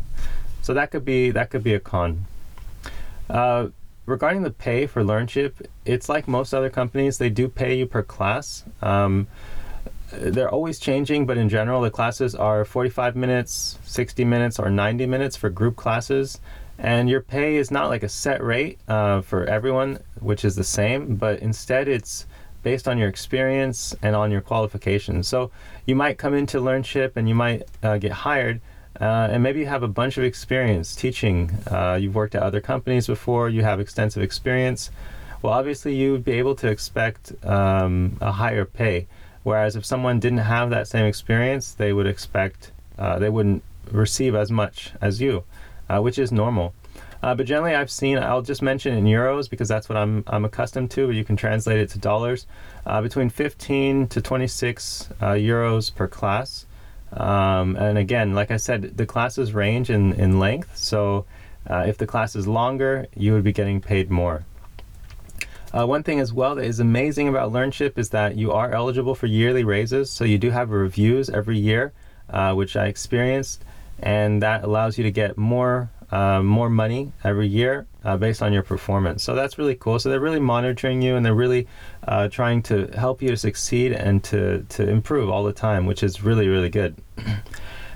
So 0.61 0.75
that 0.75 0.91
could 0.91 1.05
be 1.05 1.31
that 1.31 1.49
could 1.49 1.63
be 1.63 1.73
a 1.73 1.79
con. 1.79 2.27
Regarding 4.05 4.41
the 4.41 4.51
pay 4.51 4.85
for 4.85 5.01
LearnShip, 5.01 5.65
it's 5.85 6.09
like 6.09 6.27
most 6.27 6.53
other 6.53 6.69
companies. 6.69 7.17
They 7.17 7.29
do 7.29 7.47
pay 7.47 7.77
you 7.77 7.85
per 7.85 8.03
class. 8.03 8.65
Um, 8.81 9.27
they're 10.11 10.49
always 10.49 10.77
changing, 10.77 11.25
but 11.25 11.37
in 11.37 11.47
general, 11.49 11.81
the 11.81 11.89
classes 11.89 12.35
are 12.35 12.65
45 12.65 13.15
minutes, 13.15 13.79
60 13.85 14.25
minutes, 14.25 14.59
or 14.59 14.69
90 14.69 15.05
minutes 15.05 15.37
for 15.37 15.49
group 15.49 15.75
classes. 15.77 16.39
And 16.77 17.09
your 17.09 17.21
pay 17.21 17.55
is 17.55 17.71
not 17.71 17.89
like 17.89 18.03
a 18.03 18.09
set 18.09 18.43
rate 18.43 18.77
uh, 18.87 19.21
for 19.21 19.45
everyone, 19.45 19.99
which 20.19 20.43
is 20.43 20.55
the 20.55 20.63
same, 20.63 21.15
but 21.15 21.39
instead 21.39 21.87
it's 21.87 22.25
based 22.61 22.87
on 22.87 22.97
your 22.97 23.09
experience 23.09 23.95
and 24.01 24.15
on 24.15 24.31
your 24.31 24.41
qualifications. 24.41 25.27
So 25.27 25.51
you 25.85 25.95
might 25.95 26.17
come 26.17 26.33
into 26.33 26.59
LearnShip 26.59 27.11
and 27.15 27.29
you 27.29 27.35
might 27.35 27.63
uh, 27.83 27.97
get 27.97 28.11
hired, 28.11 28.61
uh, 29.01 29.29
and 29.31 29.41
maybe 29.41 29.59
you 29.59 29.65
have 29.65 29.83
a 29.83 29.87
bunch 29.87 30.17
of 30.17 30.23
experience 30.23 30.95
teaching. 30.95 31.51
Uh, 31.67 31.97
you've 31.99 32.15
worked 32.15 32.35
at 32.35 32.43
other 32.43 32.61
companies 32.61 33.07
before, 33.07 33.49
you 33.49 33.63
have 33.63 33.79
extensive 33.79 34.21
experience. 34.21 34.91
Well, 35.41 35.53
obviously, 35.53 35.95
you 35.95 36.11
would 36.11 36.23
be 36.23 36.33
able 36.33 36.55
to 36.55 36.69
expect 36.69 37.33
um, 37.45 38.17
a 38.21 38.31
higher 38.31 38.65
pay. 38.65 39.07
Whereas 39.43 39.75
if 39.75 39.83
someone 39.83 40.19
didn't 40.19 40.39
have 40.39 40.69
that 40.69 40.87
same 40.87 41.05
experience, 41.05 41.73
they 41.73 41.91
would 41.91 42.07
expect, 42.07 42.71
uh, 42.97 43.19
they 43.19 43.29
wouldn't 43.29 43.61
receive 43.91 44.35
as 44.35 44.49
much 44.51 44.93
as 45.01 45.19
you, 45.19 45.43
uh, 45.89 45.99
which 45.99 46.17
is 46.17 46.31
normal. 46.31 46.73
Uh, 47.21 47.33
but 47.35 47.45
generally, 47.45 47.75
I've 47.75 47.91
seen, 47.91 48.17
I'll 48.19 48.41
just 48.41 48.61
mention 48.61 48.95
in 48.95 49.05
euros 49.05 49.49
because 49.49 49.67
that's 49.67 49.89
what 49.89 49.97
I'm, 49.97 50.23
I'm 50.27 50.45
accustomed 50.45 50.91
to, 50.91 51.07
but 51.07 51.15
you 51.15 51.25
can 51.25 51.35
translate 51.35 51.79
it 51.79 51.89
to 51.89 51.99
dollars, 51.99 52.45
uh, 52.85 53.01
between 53.01 53.29
15 53.29 54.07
to 54.07 54.21
26 54.21 55.09
euros 55.21 55.93
per 55.93 56.07
class. 56.07 56.65
Um, 57.15 57.75
and 57.75 57.97
again, 57.97 58.33
like 58.33 58.51
I 58.51 58.57
said, 58.57 58.97
the 58.97 59.05
classes 59.05 59.53
range 59.53 59.89
in, 59.89 60.13
in 60.13 60.39
length. 60.39 60.77
So 60.77 61.25
uh, 61.69 61.85
if 61.87 61.97
the 61.97 62.07
class 62.07 62.35
is 62.35 62.47
longer, 62.47 63.07
you 63.15 63.33
would 63.33 63.43
be 63.43 63.53
getting 63.53 63.81
paid 63.81 64.09
more. 64.09 64.45
Uh, 65.73 65.87
one 65.87 66.03
thing 66.03 66.19
as 66.19 66.31
well 66.31 66.55
that 66.55 66.65
is 66.65 66.79
amazing 66.79 67.27
about 67.27 67.51
LearnShip 67.51 67.97
is 67.97 68.09
that 68.09 68.35
you 68.35 68.51
are 68.51 68.71
eligible 68.71 69.15
for 69.15 69.25
yearly 69.25 69.63
raises. 69.63 70.11
So 70.11 70.23
you 70.23 70.37
do 70.37 70.51
have 70.51 70.69
reviews 70.69 71.29
every 71.29 71.57
year, 71.57 71.93
uh, 72.29 72.53
which 72.53 72.75
I 72.75 72.85
experienced, 72.85 73.63
and 73.99 74.41
that 74.43 74.63
allows 74.63 74.97
you 74.97 75.03
to 75.03 75.11
get 75.11 75.35
more 75.35 75.89
uh, 76.11 76.41
more 76.41 76.69
money 76.69 77.11
every 77.23 77.47
year 77.47 77.85
uh, 78.03 78.17
based 78.17 78.41
on 78.41 78.53
your 78.53 78.63
performance. 78.63 79.23
So 79.23 79.35
that's 79.35 79.57
really 79.57 79.75
cool. 79.75 79.99
So 79.99 80.09
they're 80.09 80.19
really 80.19 80.39
monitoring 80.39 81.01
you 81.01 81.15
and 81.15 81.25
they're 81.25 81.33
really 81.33 81.67
uh, 82.07 82.27
trying 82.29 82.61
to 82.63 82.87
help 82.97 83.21
you 83.21 83.29
to 83.29 83.37
succeed 83.37 83.93
and 83.93 84.23
to, 84.25 84.65
to 84.69 84.87
improve 84.87 85.29
all 85.29 85.43
the 85.43 85.53
time, 85.53 85.85
which 85.85 86.03
is 86.03 86.23
really, 86.23 86.47
really 86.47 86.69
good. 86.69 86.95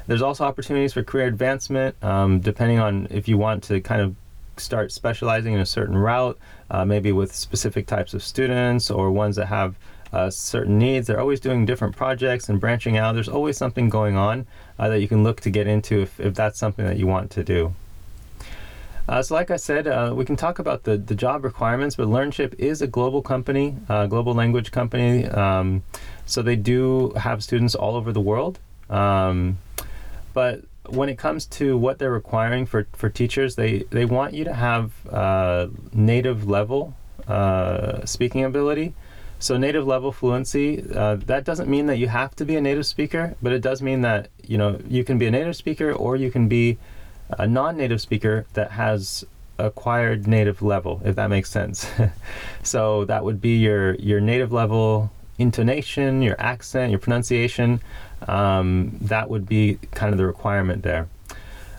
There's 0.08 0.22
also 0.22 0.46
opportunities 0.46 0.94
for 0.94 1.04
career 1.04 1.28
advancement, 1.28 2.02
um, 2.02 2.40
depending 2.40 2.80
on 2.80 3.08
if 3.10 3.28
you 3.28 3.38
want 3.38 3.64
to 3.66 3.82
kind 3.82 4.02
of 4.02 4.16
start 4.56 4.92
specializing 4.92 5.54
in 5.54 5.60
a 5.60 5.66
certain 5.66 5.98
route, 5.98 6.38
uh, 6.72 6.86
maybe 6.86 7.12
with 7.12 7.36
specific 7.36 7.88
types 7.88 8.14
of 8.14 8.24
students 8.24 8.90
or 8.90 9.12
ones 9.12 9.36
that 9.36 9.48
have 9.48 9.76
uh, 10.14 10.30
certain 10.30 10.78
needs. 10.78 11.08
They're 11.08 11.20
always 11.20 11.40
doing 11.40 11.66
different 11.66 11.96
projects 11.96 12.50
and 12.50 12.60
branching 12.60 12.98
out. 12.98 13.14
There's 13.14 13.30
always 13.30 13.58
something 13.58 13.90
going 13.90 14.16
on 14.16 14.48
uh, 14.80 14.90
that 14.90 15.02
you 15.02 15.08
can 15.08 15.24
look 15.24 15.42
to 15.42 15.50
get 15.50 15.68
into 15.68 16.02
if, 16.02 16.20
if 16.20 16.34
that's 16.34 16.58
something 16.58 16.86
that 16.86 16.98
you 16.98 17.08
want 17.08 17.32
to 17.32 17.44
do. 17.44 17.74
Uh, 19.08 19.22
so, 19.22 19.34
like 19.36 19.52
I 19.52 19.56
said, 19.56 19.88
uh, 19.88 20.14
we 20.14 20.26
can 20.26 20.36
talk 20.36 20.60
about 20.60 20.84
the, 20.84 20.98
the 20.98 21.16
job 21.16 21.46
requirements, 21.46 21.96
but 21.96 22.08
LearnShip 22.08 22.56
is 22.56 22.82
a 22.82 22.88
global 22.88 23.22
company, 23.22 23.78
uh, 23.88 24.06
global 24.06 24.34
language 24.34 24.72
company. 24.72 25.26
Um, 25.26 25.84
so, 26.26 26.42
they 26.42 26.58
do 26.58 27.12
have 27.12 27.42
students 27.42 27.74
all 27.74 27.96
over 27.96 28.12
the 28.12 28.20
world. 28.20 28.60
Um, 28.90 29.60
but 30.34 30.64
when 30.90 31.08
it 31.08 31.18
comes 31.18 31.46
to 31.46 31.78
what 31.78 32.00
they're 32.00 32.12
requiring 32.12 32.66
for, 32.66 32.88
for 32.94 33.10
teachers, 33.10 33.56
they, 33.56 33.80
they 33.92 34.04
want 34.04 34.34
you 34.34 34.44
to 34.44 34.54
have 34.54 34.92
uh, 35.08 35.68
native 35.94 36.50
level 36.50 36.94
uh, 37.28 38.06
speaking 38.06 38.44
ability. 38.44 38.94
So, 39.40 39.56
native 39.56 39.88
level 39.88 40.12
fluency, 40.12 40.84
uh, 40.94 41.16
that 41.28 41.46
doesn't 41.46 41.70
mean 41.70 41.86
that 41.86 41.98
you 41.98 42.10
have 42.10 42.36
to 42.38 42.46
be 42.46 42.58
a 42.58 42.62
native 42.62 42.86
speaker, 42.86 43.36
but 43.42 43.54
it 43.54 43.62
does 43.62 43.82
mean 43.82 44.02
that 44.02 44.30
you 44.44 44.58
know 44.58 44.80
you 44.88 45.04
can 45.04 45.18
be 45.18 45.28
a 45.28 45.32
native 45.32 45.56
speaker 45.56 45.94
or 45.94 46.16
you 46.16 46.32
can 46.32 46.48
be 46.48 46.78
a 47.30 47.48
non-native 47.48 48.02
speaker 48.02 48.46
that 48.54 48.72
has 48.72 49.26
acquired 49.58 50.28
native 50.28 50.62
level, 50.62 51.02
if 51.04 51.16
that 51.16 51.30
makes 51.30 51.50
sense. 51.50 51.90
so 52.64 53.06
that 53.06 53.24
would 53.24 53.42
be 53.42 53.58
your 53.58 53.96
your 53.96 54.20
native 54.20 54.52
level 54.52 55.12
intonation, 55.38 56.22
your 56.22 56.40
accent, 56.40 56.92
your 56.92 57.00
pronunciation. 57.00 57.82
Um, 58.28 58.98
that 59.02 59.30
would 59.30 59.48
be 59.48 59.80
kind 59.92 60.12
of 60.12 60.18
the 60.18 60.26
requirement 60.26 60.84
there. 60.84 61.08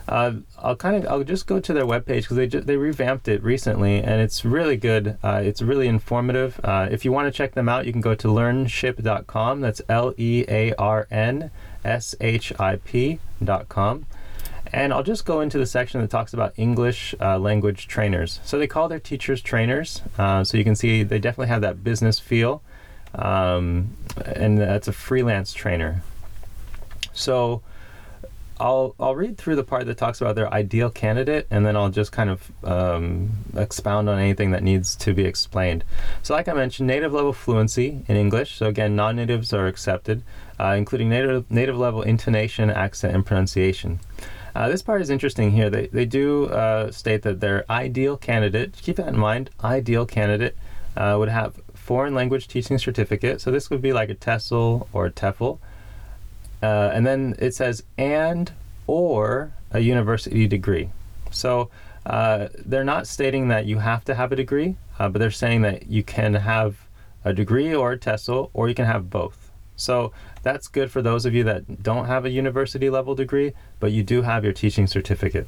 Uh, 0.07 0.33
I'll 0.57 0.75
kind 0.75 0.95
of 0.95 1.11
I'll 1.11 1.23
just 1.23 1.45
go 1.45 1.59
to 1.59 1.71
their 1.71 1.85
webpage 1.85 2.21
because 2.21 2.37
they 2.37 2.47
ju- 2.47 2.61
they 2.61 2.77
revamped 2.77 3.27
it 3.27 3.43
recently 3.43 3.99
and 3.99 4.21
it's 4.21 4.43
really 4.43 4.75
good. 4.75 5.17
Uh, 5.23 5.41
it's 5.43 5.61
really 5.61 5.87
informative. 5.87 6.59
Uh, 6.63 6.87
if 6.89 7.05
you 7.05 7.11
want 7.11 7.27
to 7.27 7.31
check 7.31 7.53
them 7.53 7.69
out, 7.69 7.85
you 7.85 7.91
can 7.91 8.01
go 8.01 8.15
to 8.15 8.31
learnship.com. 8.31 9.61
That's 9.61 9.81
L 9.87 10.13
E 10.17 10.45
A 10.47 10.73
R 10.75 11.07
N 11.11 11.51
S 11.85 12.15
H 12.19 12.51
I 12.59 12.77
P.com. 12.77 14.07
And 14.71 14.93
I'll 14.93 15.03
just 15.03 15.25
go 15.25 15.41
into 15.41 15.57
the 15.57 15.65
section 15.65 16.01
that 16.01 16.09
talks 16.09 16.33
about 16.33 16.53
English 16.57 17.15
uh, 17.19 17.39
language 17.39 17.87
trainers. 17.87 18.39
So 18.43 18.59
they 18.59 18.67
call 18.67 18.87
their 18.87 18.99
teachers 18.99 19.41
trainers. 19.41 20.01
Uh, 20.17 20.43
so 20.43 20.57
you 20.57 20.63
can 20.63 20.75
see 20.75 21.03
they 21.03 21.19
definitely 21.19 21.47
have 21.47 21.61
that 21.61 21.83
business 21.83 22.19
feel. 22.19 22.61
Um, 23.15 23.97
and 24.25 24.59
that's 24.59 24.87
a 24.87 24.93
freelance 24.93 25.53
trainer. 25.53 26.03
So 27.13 27.63
I'll 28.59 28.93
I'll 28.99 29.15
read 29.15 29.37
through 29.37 29.55
the 29.55 29.63
part 29.63 29.85
that 29.85 29.97
talks 29.97 30.19
about 30.19 30.35
their 30.35 30.53
ideal 30.53 30.89
candidate, 30.89 31.47
and 31.49 31.65
then 31.65 31.77
I'll 31.77 31.89
just 31.89 32.11
kind 32.11 32.29
of 32.29 32.51
um, 32.63 33.31
expound 33.55 34.09
on 34.09 34.19
anything 34.19 34.51
that 34.51 34.63
needs 34.63 34.95
to 34.97 35.13
be 35.13 35.23
explained. 35.23 35.85
So, 36.23 36.33
like 36.33 36.49
I 36.49 36.53
mentioned, 36.53 36.87
native 36.87 37.13
level 37.13 37.31
fluency 37.31 38.03
in 38.07 38.17
English. 38.17 38.57
So 38.57 38.67
again, 38.67 38.95
non-natives 38.95 39.53
are 39.53 39.67
accepted, 39.67 40.23
uh, 40.59 40.75
including 40.77 41.09
native 41.09 41.49
native 41.49 41.77
level 41.77 42.01
intonation, 42.01 42.69
accent, 42.69 43.15
and 43.15 43.25
pronunciation. 43.25 43.99
Uh, 44.55 44.67
this 44.67 44.81
part 44.81 45.01
is 45.01 45.09
interesting 45.09 45.51
here. 45.51 45.69
They 45.69 45.87
they 45.87 46.05
do 46.05 46.47
uh, 46.47 46.91
state 46.91 47.21
that 47.23 47.39
their 47.39 47.65
ideal 47.69 48.17
candidate. 48.17 48.73
Keep 48.81 48.97
that 48.97 49.07
in 49.07 49.17
mind. 49.17 49.49
Ideal 49.63 50.05
candidate 50.05 50.57
uh, 50.97 51.15
would 51.17 51.29
have 51.29 51.59
foreign 51.73 52.13
language 52.13 52.47
teaching 52.47 52.77
certificate. 52.77 53.41
So 53.41 53.51
this 53.51 53.69
would 53.69 53.81
be 53.81 53.93
like 53.93 54.09
a 54.09 54.15
TESOL 54.15 54.87
or 54.93 55.07
a 55.07 55.11
TEFL. 55.11 55.59
Uh, 56.61 56.91
and 56.93 57.07
then 57.07 57.35
it 57.39 57.55
says 57.55 57.83
and 57.97 58.51
or 58.85 59.53
a 59.71 59.79
university 59.79 60.47
degree. 60.47 60.89
So 61.31 61.69
uh, 62.05 62.49
they're 62.65 62.83
not 62.83 63.07
stating 63.07 63.47
that 63.47 63.65
you 63.65 63.79
have 63.79 64.03
to 64.05 64.15
have 64.15 64.31
a 64.31 64.35
degree, 64.35 64.75
uh, 64.97 65.09
but 65.09 65.19
they're 65.19 65.31
saying 65.31 65.61
that 65.61 65.87
you 65.87 66.03
can 66.03 66.33
have 66.33 66.87
a 67.23 67.33
degree 67.33 67.73
or 67.73 67.93
a 67.93 67.97
TESOL, 67.97 68.49
or 68.53 68.69
you 68.69 68.75
can 68.75 68.85
have 68.85 69.09
both. 69.09 69.51
So 69.75 70.11
that's 70.43 70.67
good 70.67 70.91
for 70.91 71.01
those 71.01 71.25
of 71.25 71.33
you 71.33 71.43
that 71.43 71.83
don't 71.83 72.05
have 72.05 72.25
a 72.25 72.29
university 72.29 72.89
level 72.89 73.15
degree, 73.15 73.53
but 73.79 73.91
you 73.91 74.03
do 74.03 74.21
have 74.21 74.43
your 74.43 74.53
teaching 74.53 74.87
certificate. 74.87 75.47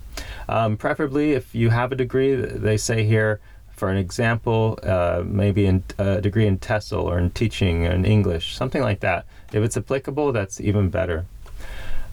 Um, 0.49 0.77
preferably, 0.77 1.33
if 1.33 1.55
you 1.55 1.69
have 1.69 1.91
a 1.91 1.95
degree, 1.95 2.35
they 2.35 2.77
say 2.77 3.03
here, 3.03 3.39
for 3.71 3.89
an 3.89 3.97
example, 3.97 4.77
uh, 4.83 5.23
maybe 5.25 5.65
in 5.65 5.83
a 5.97 6.21
degree 6.21 6.45
in 6.45 6.59
TESOL 6.59 7.03
or 7.03 7.17
in 7.17 7.31
teaching 7.31 7.83
in 7.83 8.05
English, 8.05 8.55
something 8.55 8.81
like 8.81 8.99
that. 8.99 9.25
If 9.53 9.63
it's 9.63 9.77
applicable, 9.77 10.31
that's 10.33 10.61
even 10.61 10.89
better. 10.89 11.25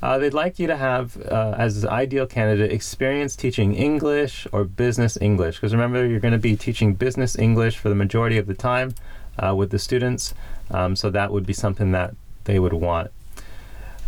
Uh, 0.01 0.17
they'd 0.19 0.35
like 0.35 0.59
you 0.61 0.67
to 0.69 0.77
have, 0.77 1.21
uh, 1.23 1.57
as 1.59 1.85
ideal 1.85 2.25
candidate, 2.25 2.73
experience 2.73 3.35
teaching 3.35 3.75
English 3.75 4.47
or 4.53 4.65
business 4.65 5.19
English. 5.21 5.57
Because 5.57 5.73
remember, 5.73 6.07
you're 6.07 6.21
going 6.21 6.33
to 6.33 6.39
be 6.39 6.57
teaching 6.57 6.95
business 6.95 7.37
English 7.37 7.79
for 7.79 7.89
the 7.89 7.97
majority 7.97 8.39
of 8.39 8.47
the 8.47 8.55
time 8.55 8.95
uh, 9.39 9.55
with 9.55 9.71
the 9.71 9.79
students. 9.79 10.35
Um, 10.71 10.95
so 10.95 11.11
that 11.11 11.33
would 11.33 11.47
be 11.47 11.53
something 11.53 11.93
that 11.93 12.15
they 12.49 12.59
would 12.59 12.73
want. 12.73 13.11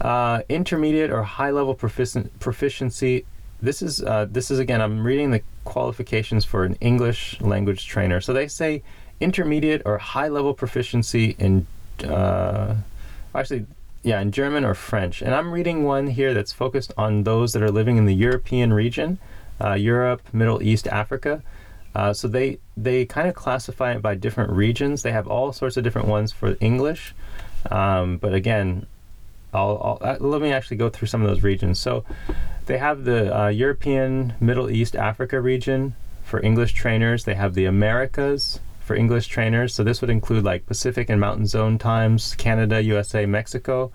Uh, 0.00 0.40
intermediate 0.48 1.10
or 1.10 1.22
high 1.22 1.50
level 1.50 1.74
proficiency. 1.74 3.26
This 3.60 3.82
is 3.82 4.02
uh, 4.02 4.26
this 4.30 4.50
is 4.50 4.58
again. 4.58 4.80
I'm 4.80 5.04
reading 5.04 5.30
the 5.30 5.42
qualifications 5.64 6.46
for 6.46 6.64
an 6.64 6.74
English 6.80 7.38
language 7.42 7.86
trainer. 7.86 8.18
So 8.22 8.32
they 8.32 8.48
say 8.48 8.82
intermediate 9.20 9.82
or 9.84 9.98
high 9.98 10.28
level 10.28 10.54
proficiency 10.54 11.36
in 11.38 11.66
uh, 12.02 12.76
actually 13.34 13.66
yeah 14.02 14.20
in 14.22 14.32
German 14.32 14.64
or 14.64 14.74
French. 14.74 15.20
And 15.20 15.34
I'm 15.34 15.52
reading 15.52 15.84
one 15.84 16.06
here 16.06 16.32
that's 16.32 16.52
focused 16.52 16.94
on 16.96 17.24
those 17.24 17.52
that 17.52 17.62
are 17.62 17.70
living 17.70 17.98
in 17.98 18.06
the 18.06 18.14
European 18.14 18.72
region, 18.72 19.18
uh, 19.62 19.74
Europe, 19.74 20.22
Middle 20.32 20.62
East, 20.62 20.88
Africa. 20.88 21.42
Uh, 21.94 22.14
so 22.14 22.26
they 22.26 22.58
they 22.74 23.04
kind 23.04 23.28
of 23.28 23.34
classify 23.34 23.92
it 23.92 24.00
by 24.00 24.14
different 24.14 24.50
regions. 24.50 25.02
They 25.02 25.12
have 25.12 25.28
all 25.28 25.52
sorts 25.52 25.76
of 25.76 25.84
different 25.84 26.08
ones 26.08 26.32
for 26.32 26.56
English, 26.60 27.14
um, 27.70 28.18
but 28.18 28.34
again, 28.34 28.86
I'll, 29.52 29.98
I'll, 30.02 30.08
uh, 30.08 30.16
let 30.20 30.40
me 30.40 30.52
actually 30.52 30.76
go 30.76 30.88
through 30.88 31.08
some 31.08 31.22
of 31.22 31.28
those 31.28 31.42
regions. 31.42 31.78
So 31.78 32.04
they 32.66 32.78
have 32.78 33.04
the 33.04 33.36
uh, 33.36 33.48
European, 33.48 34.34
Middle 34.40 34.70
East, 34.70 34.94
Africa 34.94 35.40
region 35.40 35.94
for 36.24 36.40
English 36.40 36.72
trainers. 36.72 37.24
They 37.24 37.34
have 37.34 37.54
the 37.54 37.64
Americas 37.64 38.60
for 38.80 38.94
English 38.94 39.26
trainers. 39.26 39.74
So 39.74 39.84
this 39.84 40.00
would 40.00 40.10
include 40.10 40.44
like 40.44 40.66
Pacific 40.66 41.10
and 41.10 41.20
Mountain 41.20 41.46
Zone 41.46 41.78
times, 41.78 42.34
Canada, 42.36 42.82
USA, 42.82 43.26
Mexico. 43.26 43.92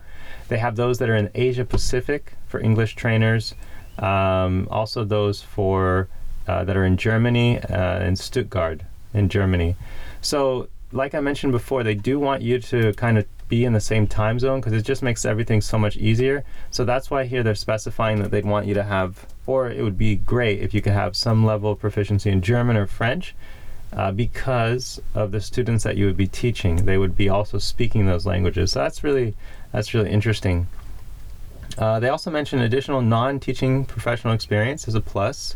They 0.47 0.57
have 0.57 0.75
those 0.75 0.99
that 0.99 1.09
are 1.09 1.15
in 1.15 1.29
Asia 1.33 1.65
Pacific 1.65 2.33
for 2.47 2.59
English 2.59 2.95
trainers. 2.95 3.55
Um, 3.97 4.67
also 4.69 5.05
those 5.05 5.41
for 5.41 6.09
uh, 6.47 6.63
that 6.65 6.75
are 6.77 6.85
in 6.85 6.97
Germany 6.97 7.59
uh, 7.59 7.99
and 7.99 8.19
Stuttgart 8.19 8.81
in 9.13 9.29
Germany. 9.29 9.75
So 10.21 10.67
like 10.91 11.15
I 11.15 11.19
mentioned 11.19 11.51
before, 11.51 11.83
they 11.83 11.95
do 11.95 12.19
want 12.19 12.41
you 12.41 12.59
to 12.59 12.93
kind 12.93 13.17
of 13.17 13.25
be 13.47 13.65
in 13.65 13.73
the 13.73 13.79
same 13.79 14.07
time 14.07 14.39
zone 14.39 14.59
because 14.59 14.73
it 14.73 14.83
just 14.83 15.03
makes 15.03 15.25
everything 15.25 15.61
so 15.61 15.77
much 15.77 15.97
easier. 15.97 16.43
So 16.71 16.85
that's 16.85 17.11
why 17.11 17.25
here 17.25 17.43
they're 17.43 17.55
specifying 17.55 18.21
that 18.21 18.31
they'd 18.31 18.45
want 18.45 18.65
you 18.65 18.73
to 18.73 18.83
have, 18.83 19.25
or 19.45 19.69
it 19.69 19.83
would 19.83 19.97
be 19.97 20.15
great 20.15 20.61
if 20.61 20.73
you 20.73 20.81
could 20.81 20.93
have 20.93 21.15
some 21.15 21.45
level 21.45 21.71
of 21.71 21.79
proficiency 21.79 22.29
in 22.29 22.41
German 22.41 22.77
or 22.77 22.87
French. 22.87 23.35
Uh, 23.93 24.11
because 24.11 25.01
of 25.13 25.31
the 25.31 25.39
students 25.39 25.83
that 25.83 25.95
you 25.95 26.05
would 26.05 26.17
be 26.17 26.27
teaching, 26.27 26.85
they 26.85 26.97
would 26.97 27.15
be 27.15 27.29
also 27.29 27.57
speaking 27.57 28.05
those 28.05 28.25
languages. 28.25 28.71
So 28.71 28.79
that's 28.79 29.03
really 29.03 29.35
that's 29.71 29.93
really 29.93 30.09
interesting. 30.09 30.67
Uh, 31.77 31.99
they 31.99 32.09
also 32.09 32.31
mention 32.31 32.59
additional 32.59 33.01
non-teaching 33.01 33.85
professional 33.85 34.33
experience 34.33 34.87
as 34.87 34.95
a 34.95 35.01
plus 35.01 35.55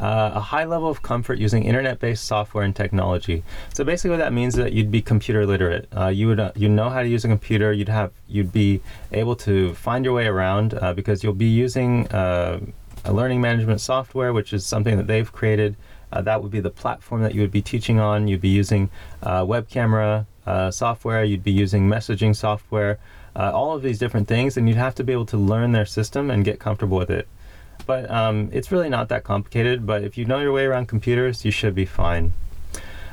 uh, 0.00 0.32
a 0.34 0.40
high 0.40 0.64
level 0.64 0.88
of 0.88 1.02
comfort 1.02 1.38
using 1.38 1.64
internet-based 1.64 2.24
software 2.24 2.64
and 2.64 2.74
technology. 2.74 3.44
So 3.74 3.84
basically, 3.84 4.10
what 4.10 4.18
that 4.20 4.32
means 4.32 4.54
is 4.54 4.64
that 4.64 4.72
you'd 4.72 4.90
be 4.90 5.02
computer 5.02 5.46
literate. 5.46 5.88
Uh, 5.94 6.06
you 6.06 6.26
would 6.28 6.40
uh, 6.40 6.52
you 6.56 6.68
know 6.68 6.88
how 6.88 7.02
to 7.02 7.08
use 7.08 7.24
a 7.24 7.28
computer. 7.28 7.72
You'd 7.72 7.90
have 7.90 8.10
you'd 8.26 8.52
be 8.52 8.80
able 9.12 9.36
to 9.36 9.74
find 9.74 10.04
your 10.04 10.14
way 10.14 10.26
around 10.26 10.74
uh, 10.74 10.94
because 10.94 11.22
you'll 11.22 11.34
be 11.34 11.46
using 11.50 12.08
uh, 12.08 12.60
a 13.04 13.12
learning 13.12 13.42
management 13.42 13.82
software, 13.82 14.32
which 14.32 14.54
is 14.54 14.64
something 14.64 14.96
that 14.96 15.06
they've 15.06 15.30
created. 15.30 15.76
Uh, 16.12 16.22
that 16.22 16.42
would 16.42 16.50
be 16.50 16.60
the 16.60 16.70
platform 16.70 17.22
that 17.22 17.34
you 17.34 17.42
would 17.42 17.52
be 17.52 17.62
teaching 17.62 18.00
on. 18.00 18.26
You'd 18.26 18.40
be 18.40 18.48
using 18.48 18.90
web 19.22 19.68
camera 19.68 20.26
software. 20.70 21.22
You'd 21.22 21.44
be 21.44 21.52
using 21.52 21.88
messaging 21.88 22.34
software. 22.34 22.98
all 23.36 23.76
of 23.76 23.82
these 23.82 23.98
different 23.98 24.26
things, 24.26 24.56
and 24.56 24.66
you'd 24.66 24.76
have 24.76 24.94
to 24.96 25.04
be 25.04 25.12
able 25.12 25.26
to 25.26 25.36
learn 25.36 25.72
their 25.72 25.86
system 25.86 26.30
and 26.30 26.44
get 26.44 26.58
comfortable 26.58 26.96
with 26.96 27.10
it. 27.10 27.28
But 27.86 28.10
um, 28.10 28.50
it's 28.52 28.70
really 28.70 28.88
not 28.88 29.08
that 29.08 29.24
complicated. 29.24 29.86
But 29.86 30.04
if 30.04 30.16
you 30.18 30.24
know 30.24 30.40
your 30.40 30.52
way 30.52 30.64
around 30.64 30.86
computers, 30.86 31.44
you 31.44 31.50
should 31.50 31.74
be 31.74 31.84
fine. 31.84 32.32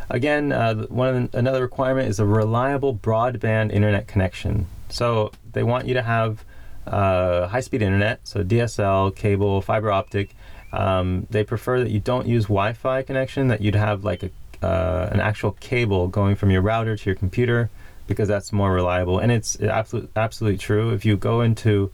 Again, 0.10 0.52
uh, 0.52 0.86
one 0.88 1.30
the, 1.32 1.38
another 1.38 1.62
requirement 1.62 2.08
is 2.08 2.20
a 2.20 2.26
reliable 2.26 2.96
broadband 2.96 3.72
internet 3.72 4.08
connection. 4.08 4.68
So 4.90 5.32
they 5.52 5.64
want 5.64 5.86
you 5.86 5.94
to 5.96 6.02
have 6.02 6.46
uh, 6.86 7.48
high-speed 7.48 7.82
internet, 7.82 8.22
so 8.24 8.44
DSL, 8.44 9.14
cable, 9.16 9.62
fiber 9.62 9.92
optic. 9.92 10.34
Um, 10.72 11.28
they 11.30 11.44
prefer 11.44 11.80
that 11.80 11.92
you 11.92 12.00
don't 12.00 12.28
use 12.28 12.44
Wi-Fi 12.46 13.02
connection; 13.04 13.50
that 13.50 13.62
you'd 13.62 13.76
have 13.76 14.06
like 14.06 14.24
a 14.24 14.30
uh, 14.62 15.10
an 15.12 15.20
actual 15.20 15.52
cable 15.52 16.08
going 16.08 16.36
from 16.36 16.50
your 16.50 16.62
router 16.62 16.96
to 16.96 17.06
your 17.06 17.16
computer 17.16 17.70
because 18.08 18.28
that's 18.28 18.52
more 18.52 18.74
reliable. 18.74 19.20
And 19.20 19.32
it's 19.32 19.60
absolutely 19.62 20.10
absolutely 20.16 20.58
true. 20.58 20.92
If 20.92 21.06
you 21.06 21.18
go 21.18 21.42
into 21.42 21.92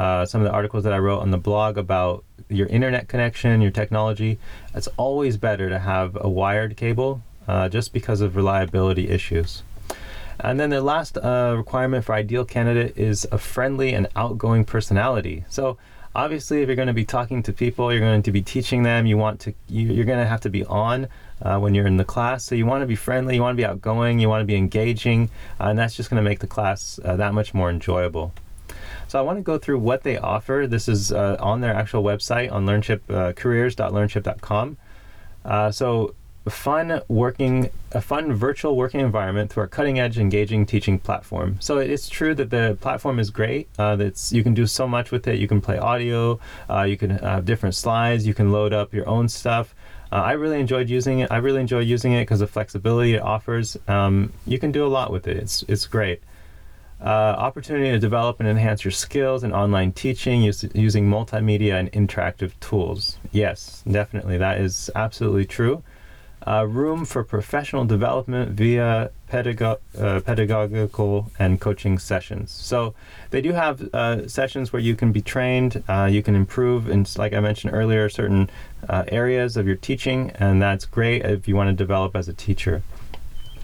uh, 0.00 0.24
some 0.24 0.40
of 0.40 0.46
the 0.46 0.52
articles 0.52 0.82
that 0.84 0.94
I 0.94 0.98
wrote 0.98 1.20
on 1.20 1.30
the 1.30 1.36
blog 1.36 1.76
about 1.76 2.24
your 2.48 2.66
internet 2.68 3.06
connection, 3.06 3.60
your 3.60 3.70
technology, 3.70 4.38
it's 4.74 4.88
always 4.96 5.36
better 5.36 5.68
to 5.68 5.78
have 5.78 6.16
a 6.18 6.26
wired 6.26 6.74
cable 6.78 7.22
uh, 7.46 7.68
just 7.68 7.92
because 7.92 8.22
of 8.22 8.34
reliability 8.34 9.10
issues. 9.10 9.62
And 10.38 10.58
then 10.58 10.70
the 10.70 10.80
last 10.80 11.18
uh, 11.18 11.54
requirement 11.54 12.06
for 12.06 12.14
ideal 12.14 12.46
candidate 12.46 12.96
is 12.96 13.28
a 13.30 13.36
friendly 13.36 13.92
and 13.92 14.08
outgoing 14.16 14.64
personality. 14.64 15.44
So 15.50 15.76
obviously, 16.14 16.62
if 16.62 16.68
you're 16.68 16.76
going 16.76 16.88
to 16.88 16.94
be 16.94 17.04
talking 17.04 17.42
to 17.42 17.52
people, 17.52 17.92
you're 17.92 18.00
going 18.00 18.22
to 18.22 18.32
be 18.32 18.40
teaching 18.40 18.82
them. 18.82 19.04
You 19.04 19.18
want 19.18 19.38
to, 19.40 19.54
you, 19.68 20.00
are 20.00 20.04
going 20.04 20.18
to 20.18 20.26
have 20.26 20.40
to 20.40 20.48
be 20.48 20.64
on 20.64 21.08
uh, 21.42 21.58
when 21.58 21.74
you're 21.74 21.86
in 21.86 21.98
the 21.98 22.06
class. 22.06 22.42
So 22.44 22.54
you 22.54 22.64
want 22.64 22.80
to 22.80 22.86
be 22.86 22.96
friendly, 22.96 23.34
you 23.34 23.42
want 23.42 23.54
to 23.54 23.60
be 23.60 23.66
outgoing, 23.66 24.18
you 24.18 24.30
want 24.30 24.40
to 24.40 24.46
be 24.46 24.56
engaging, 24.56 25.28
and 25.58 25.78
that's 25.78 25.94
just 25.94 26.08
going 26.08 26.24
to 26.24 26.26
make 26.26 26.38
the 26.38 26.46
class 26.46 26.98
uh, 27.04 27.16
that 27.16 27.34
much 27.34 27.52
more 27.52 27.68
enjoyable. 27.68 28.32
So 29.10 29.18
I 29.18 29.22
want 29.22 29.38
to 29.38 29.42
go 29.42 29.58
through 29.58 29.80
what 29.80 30.04
they 30.04 30.18
offer. 30.18 30.68
This 30.68 30.86
is 30.86 31.10
uh, 31.10 31.36
on 31.40 31.62
their 31.62 31.74
actual 31.74 32.04
website 32.04 32.52
on 32.52 32.64
learnship 32.64 33.02
uh, 33.10 33.32
careers.learnship.com. 33.32 34.76
Uh, 35.44 35.72
so 35.72 36.14
fun 36.48 37.00
working 37.08 37.70
a 37.90 38.00
fun 38.00 38.32
virtual 38.32 38.76
working 38.76 39.00
environment 39.00 39.50
through 39.50 39.62
our 39.62 39.66
cutting 39.66 39.98
edge 39.98 40.16
engaging 40.16 40.64
teaching 40.64 40.96
platform. 41.00 41.56
So 41.58 41.78
it's 41.78 42.08
true 42.08 42.36
that 42.36 42.50
the 42.50 42.78
platform 42.80 43.18
is 43.18 43.30
great. 43.30 43.68
Uh, 43.76 43.96
that's 43.96 44.32
you 44.32 44.44
can 44.44 44.54
do 44.54 44.64
so 44.64 44.86
much 44.86 45.10
with 45.10 45.26
it. 45.26 45.40
You 45.40 45.48
can 45.48 45.60
play 45.60 45.76
audio 45.76 46.38
uh, 46.70 46.82
you 46.82 46.96
can 46.96 47.10
have 47.10 47.44
different 47.44 47.74
slides 47.74 48.28
you 48.28 48.34
can 48.34 48.52
load 48.52 48.72
up 48.72 48.94
your 48.94 49.08
own 49.08 49.28
stuff. 49.28 49.74
Uh, 50.12 50.22
I 50.22 50.32
really 50.32 50.60
enjoyed 50.60 50.88
using 50.88 51.18
it. 51.18 51.32
I 51.32 51.38
really 51.38 51.60
enjoy 51.60 51.80
using 51.80 52.12
it 52.12 52.22
because 52.22 52.42
of 52.42 52.50
flexibility 52.50 53.14
it 53.14 53.22
offers. 53.22 53.76
Um, 53.88 54.32
you 54.46 54.60
can 54.60 54.70
do 54.70 54.86
a 54.86 54.90
lot 54.98 55.10
with 55.10 55.26
it. 55.26 55.36
It's 55.36 55.64
it's 55.66 55.88
great 55.88 56.22
uh, 57.02 57.08
opportunity 57.08 57.90
to 57.90 57.98
develop 57.98 58.40
and 58.40 58.48
enhance 58.48 58.84
your 58.84 58.92
skills 58.92 59.42
in 59.42 59.52
online 59.52 59.92
teaching 59.92 60.42
using 60.42 61.08
multimedia 61.08 61.74
and 61.74 61.90
interactive 61.92 62.52
tools. 62.60 63.18
Yes, 63.32 63.82
definitely. 63.90 64.36
That 64.36 64.60
is 64.60 64.90
absolutely 64.94 65.46
true. 65.46 65.82
Uh, 66.46 66.66
room 66.66 67.04
for 67.04 67.22
professional 67.22 67.84
development 67.84 68.52
via 68.52 69.10
pedago- 69.30 69.78
uh, 69.98 70.20
pedagogical 70.20 71.30
and 71.38 71.60
coaching 71.60 71.98
sessions. 71.98 72.50
So 72.50 72.94
they 73.28 73.42
do 73.42 73.52
have 73.52 73.92
uh, 73.92 74.26
sessions 74.26 74.72
where 74.72 74.80
you 74.80 74.96
can 74.96 75.12
be 75.12 75.20
trained, 75.20 75.84
uh, 75.86 76.08
you 76.10 76.22
can 76.22 76.34
improve 76.34 76.88
in, 76.88 77.06
like 77.16 77.34
I 77.34 77.40
mentioned 77.40 77.74
earlier, 77.74 78.08
certain 78.08 78.48
uh, 78.88 79.04
areas 79.08 79.58
of 79.58 79.66
your 79.66 79.76
teaching, 79.76 80.30
and 80.36 80.62
that's 80.62 80.86
great 80.86 81.26
if 81.26 81.46
you 81.46 81.56
want 81.56 81.68
to 81.68 81.74
develop 81.74 82.16
as 82.16 82.26
a 82.26 82.32
teacher. 82.32 82.82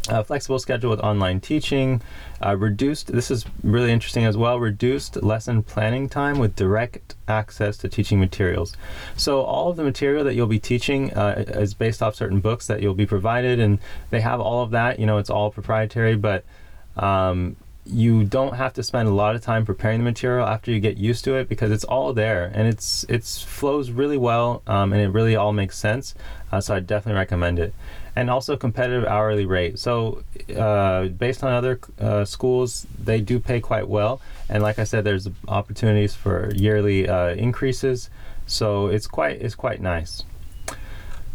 Uh, 0.09 0.23
flexible 0.23 0.59
schedule 0.59 0.91
with 0.91 1.01
online 1.01 1.41
teaching, 1.41 2.01
uh, 2.45 2.57
reduced, 2.57 3.13
this 3.13 3.31
is 3.31 3.45
really 3.63 3.91
interesting 3.91 4.25
as 4.25 4.37
well, 4.37 4.61
reduced 4.61 5.23
lesson 5.23 5.63
planning 5.63 6.09
time 6.09 6.39
with 6.39 6.55
direct 6.55 7.15
access 7.27 7.77
to 7.77 7.89
teaching 7.89 8.21
materials. 8.21 8.77
So, 9.17 9.41
all 9.43 9.71
of 9.71 9.77
the 9.77 9.83
material 9.83 10.23
that 10.25 10.35
you'll 10.35 10.47
be 10.47 10.61
teaching 10.61 11.13
uh, 11.15 11.45
is 11.49 11.75
based 11.75 12.03
off 12.03 12.15
certain 12.15 12.41
books 12.41 12.67
that 12.69 12.83
you'll 12.83 12.95
be 12.95 13.07
provided, 13.07 13.59
and 13.59 13.79
they 14.11 14.21
have 14.21 14.41
all 14.41 14.63
of 14.63 14.71
that. 14.71 15.01
You 15.01 15.07
know, 15.07 15.19
it's 15.19 15.31
all 15.31 15.51
proprietary, 15.51 16.15
but 16.15 16.45
um, 16.97 17.57
you 17.87 18.25
don't 18.25 18.55
have 18.55 18.73
to 18.75 18.83
spend 18.83 19.09
a 19.09 19.13
lot 19.13 19.35
of 19.35 19.43
time 19.43 19.65
preparing 19.65 19.99
the 19.99 20.05
material 20.05 20.47
after 20.47 20.71
you 20.71 20.81
get 20.81 20.97
used 20.97 21.25
to 21.25 21.35
it 21.35 21.49
because 21.49 21.71
it's 21.71 21.85
all 21.85 22.13
there 22.13 22.51
and 22.53 22.67
it's 22.67 23.07
it's 23.09 23.41
flows 23.41 23.91
really 23.91 24.17
well 24.17 24.63
um, 24.67 24.93
and 24.93 25.01
it 25.01 25.09
really 25.09 25.37
all 25.37 25.53
makes 25.53 25.79
sense. 25.79 26.15
Uh, 26.51 26.61
so 26.61 26.75
I 26.75 26.81
definitely 26.81 27.19
recommend 27.19 27.59
it 27.59 27.75
and 28.17 28.31
also 28.31 28.57
competitive 28.57 29.05
hourly 29.05 29.45
rate. 29.45 29.79
So, 29.79 30.25
uh, 30.57 31.09
based 31.09 31.45
on 31.45 31.53
other 31.53 31.79
uh, 32.01 32.25
schools, 32.25 32.87
they 32.99 33.21
do 33.21 33.39
pay 33.39 33.61
quite 33.61 33.89
well. 33.89 34.21
And 34.49 34.63
like 34.63 34.79
I 34.79 34.85
said, 34.85 35.05
there's 35.05 35.29
opportunities 35.47 36.15
for 36.15 36.51
yearly 36.55 37.09
uh, 37.09 37.35
increases. 37.35 38.11
So 38.47 38.87
it's 38.87 39.07
quite 39.07 39.43
it's 39.43 39.55
quite 39.55 39.81
nice. 39.81 40.25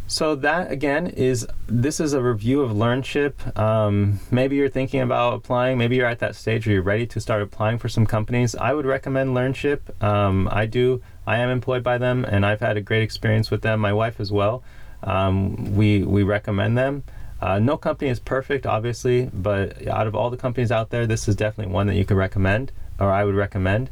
So 0.07 0.35
that 0.35 0.71
again 0.71 1.07
is 1.07 1.47
this 1.67 1.99
is 1.99 2.13
a 2.13 2.21
review 2.21 2.61
of 2.61 2.71
LearnShip. 2.71 3.57
Um, 3.57 4.19
maybe 4.29 4.55
you're 4.55 4.69
thinking 4.69 5.01
about 5.01 5.35
applying. 5.35 5.77
Maybe 5.77 5.97
you're 5.97 6.07
at 6.07 6.19
that 6.19 6.35
stage 6.35 6.65
where 6.65 6.73
you're 6.73 6.83
ready 6.83 7.05
to 7.07 7.19
start 7.21 7.41
applying 7.41 7.77
for 7.77 7.89
some 7.89 8.05
companies. 8.05 8.55
I 8.55 8.73
would 8.73 8.85
recommend 8.85 9.35
LearnShip. 9.35 10.03
Um, 10.03 10.49
I 10.51 10.65
do. 10.65 11.01
I 11.27 11.37
am 11.37 11.49
employed 11.49 11.83
by 11.83 11.97
them, 11.97 12.25
and 12.25 12.45
I've 12.45 12.59
had 12.59 12.75
a 12.75 12.81
great 12.81 13.03
experience 13.03 13.51
with 13.51 13.61
them. 13.61 13.79
My 13.79 13.93
wife 13.93 14.19
as 14.19 14.31
well. 14.31 14.63
Um, 15.03 15.75
we 15.75 16.03
we 16.03 16.23
recommend 16.23 16.77
them. 16.77 17.03
Uh, 17.41 17.57
no 17.57 17.75
company 17.75 18.11
is 18.11 18.19
perfect, 18.19 18.67
obviously, 18.67 19.29
but 19.33 19.87
out 19.87 20.05
of 20.05 20.15
all 20.15 20.29
the 20.29 20.37
companies 20.37 20.71
out 20.71 20.91
there, 20.91 21.07
this 21.07 21.27
is 21.27 21.35
definitely 21.35 21.73
one 21.73 21.87
that 21.87 21.95
you 21.95 22.05
could 22.05 22.17
recommend, 22.17 22.71
or 22.99 23.09
I 23.09 23.25
would 23.25 23.33
recommend. 23.33 23.89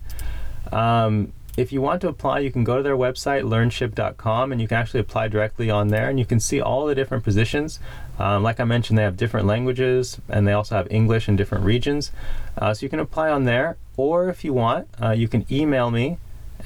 Um, 0.72 1.34
if 1.58 1.74
you 1.74 1.82
want 1.82 2.00
to 2.02 2.08
apply, 2.08 2.40
you 2.40 2.52
can 2.52 2.64
go 2.64 2.78
to 2.78 2.84
their 2.84 2.96
website, 2.96 3.50
learnship.com, 3.50 4.52
and 4.52 4.62
you 4.62 4.68
can 4.68 4.78
actually 4.78 5.00
apply 5.00 5.28
directly 5.28 5.70
on 5.70 5.90
there, 5.90 6.10
and 6.10 6.20
you 6.20 6.26
can 6.26 6.40
see 6.40 6.62
all 6.62 6.86
the 6.86 6.96
different 6.96 7.24
positions. 7.24 7.80
Um, 8.20 8.44
like 8.44 8.60
I 8.60 8.64
mentioned, 8.64 8.98
they 8.98 9.04
have 9.04 9.18
different 9.18 9.48
languages, 9.48 10.22
and 10.30 10.48
they 10.48 10.54
also 10.54 10.76
have 10.76 10.90
English 10.92 11.28
in 11.28 11.36
different 11.36 11.66
regions. 11.66 12.12
Uh, 12.58 12.74
so 12.74 12.86
you 12.86 12.90
can 12.90 13.00
apply 13.00 13.30
on 13.30 13.46
there, 13.46 13.78
or 13.98 14.30
if 14.30 14.46
you 14.46 14.54
want, 14.54 14.88
uh, 15.02 15.12
you 15.12 15.28
can 15.28 15.46
email 15.52 15.90
me 15.90 16.18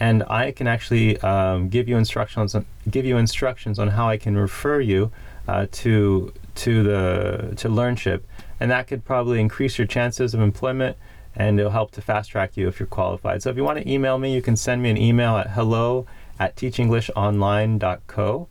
and 0.04 0.22
I 0.24 0.52
can 0.52 0.68
actually 0.68 1.18
um, 1.22 1.70
give 1.70 1.88
you 1.88 1.96
instructions 1.96 2.56
on, 2.56 2.66
give 2.90 3.06
you 3.06 3.16
instructions 3.16 3.80
on 3.80 3.88
how 3.88 4.10
I 4.10 4.18
can 4.18 4.36
refer 4.36 4.82
you 4.82 5.14
uh, 5.48 5.68
to 5.84 6.34
to 6.56 6.84
the 6.84 7.56
to 7.56 7.70
LearnShip, 7.70 8.22
and 8.60 8.70
that 8.70 8.88
could 8.88 9.06
probably 9.06 9.40
increase 9.40 9.78
your 9.78 9.88
chances 9.88 10.34
of 10.34 10.42
employment, 10.42 10.98
and 11.38 11.58
it'll 11.58 11.72
help 11.72 11.92
to 11.92 12.02
fast 12.02 12.32
track 12.32 12.58
you 12.58 12.68
if 12.68 12.82
you're 12.82 12.88
qualified. 12.88 13.42
So 13.42 13.50
if 13.50 13.56
you 13.56 13.64
want 13.64 13.80
to 13.80 13.90
email 13.90 14.18
me, 14.18 14.34
you 14.34 14.42
can 14.42 14.58
send 14.58 14.84
me 14.84 14.90
an 14.90 14.98
email 14.98 15.38
at 15.38 15.52
hello 15.52 16.06
at 16.38 16.58
teachenglishonline.co, 16.58 18.48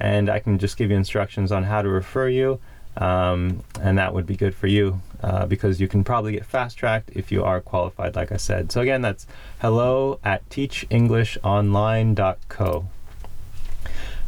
and 0.00 0.28
I 0.28 0.40
can 0.40 0.58
just 0.58 0.76
give 0.76 0.90
you 0.90 0.96
instructions 0.96 1.52
on 1.52 1.62
how 1.62 1.82
to 1.82 1.88
refer 1.88 2.28
you, 2.28 2.58
um, 2.96 3.62
and 3.80 3.98
that 3.98 4.14
would 4.14 4.26
be 4.26 4.36
good 4.36 4.54
for 4.54 4.66
you 4.66 5.00
uh, 5.22 5.46
because 5.46 5.80
you 5.80 5.88
can 5.88 6.04
probably 6.04 6.32
get 6.32 6.44
fast 6.46 6.76
tracked 6.78 7.10
if 7.14 7.32
you 7.32 7.44
are 7.44 7.60
qualified, 7.60 8.16
like 8.16 8.32
I 8.32 8.36
said. 8.36 8.72
So 8.72 8.80
again, 8.80 9.02
that's 9.02 9.26
hello 9.60 10.18
at 10.24 10.48
teachenglishonline.co. 10.50 12.86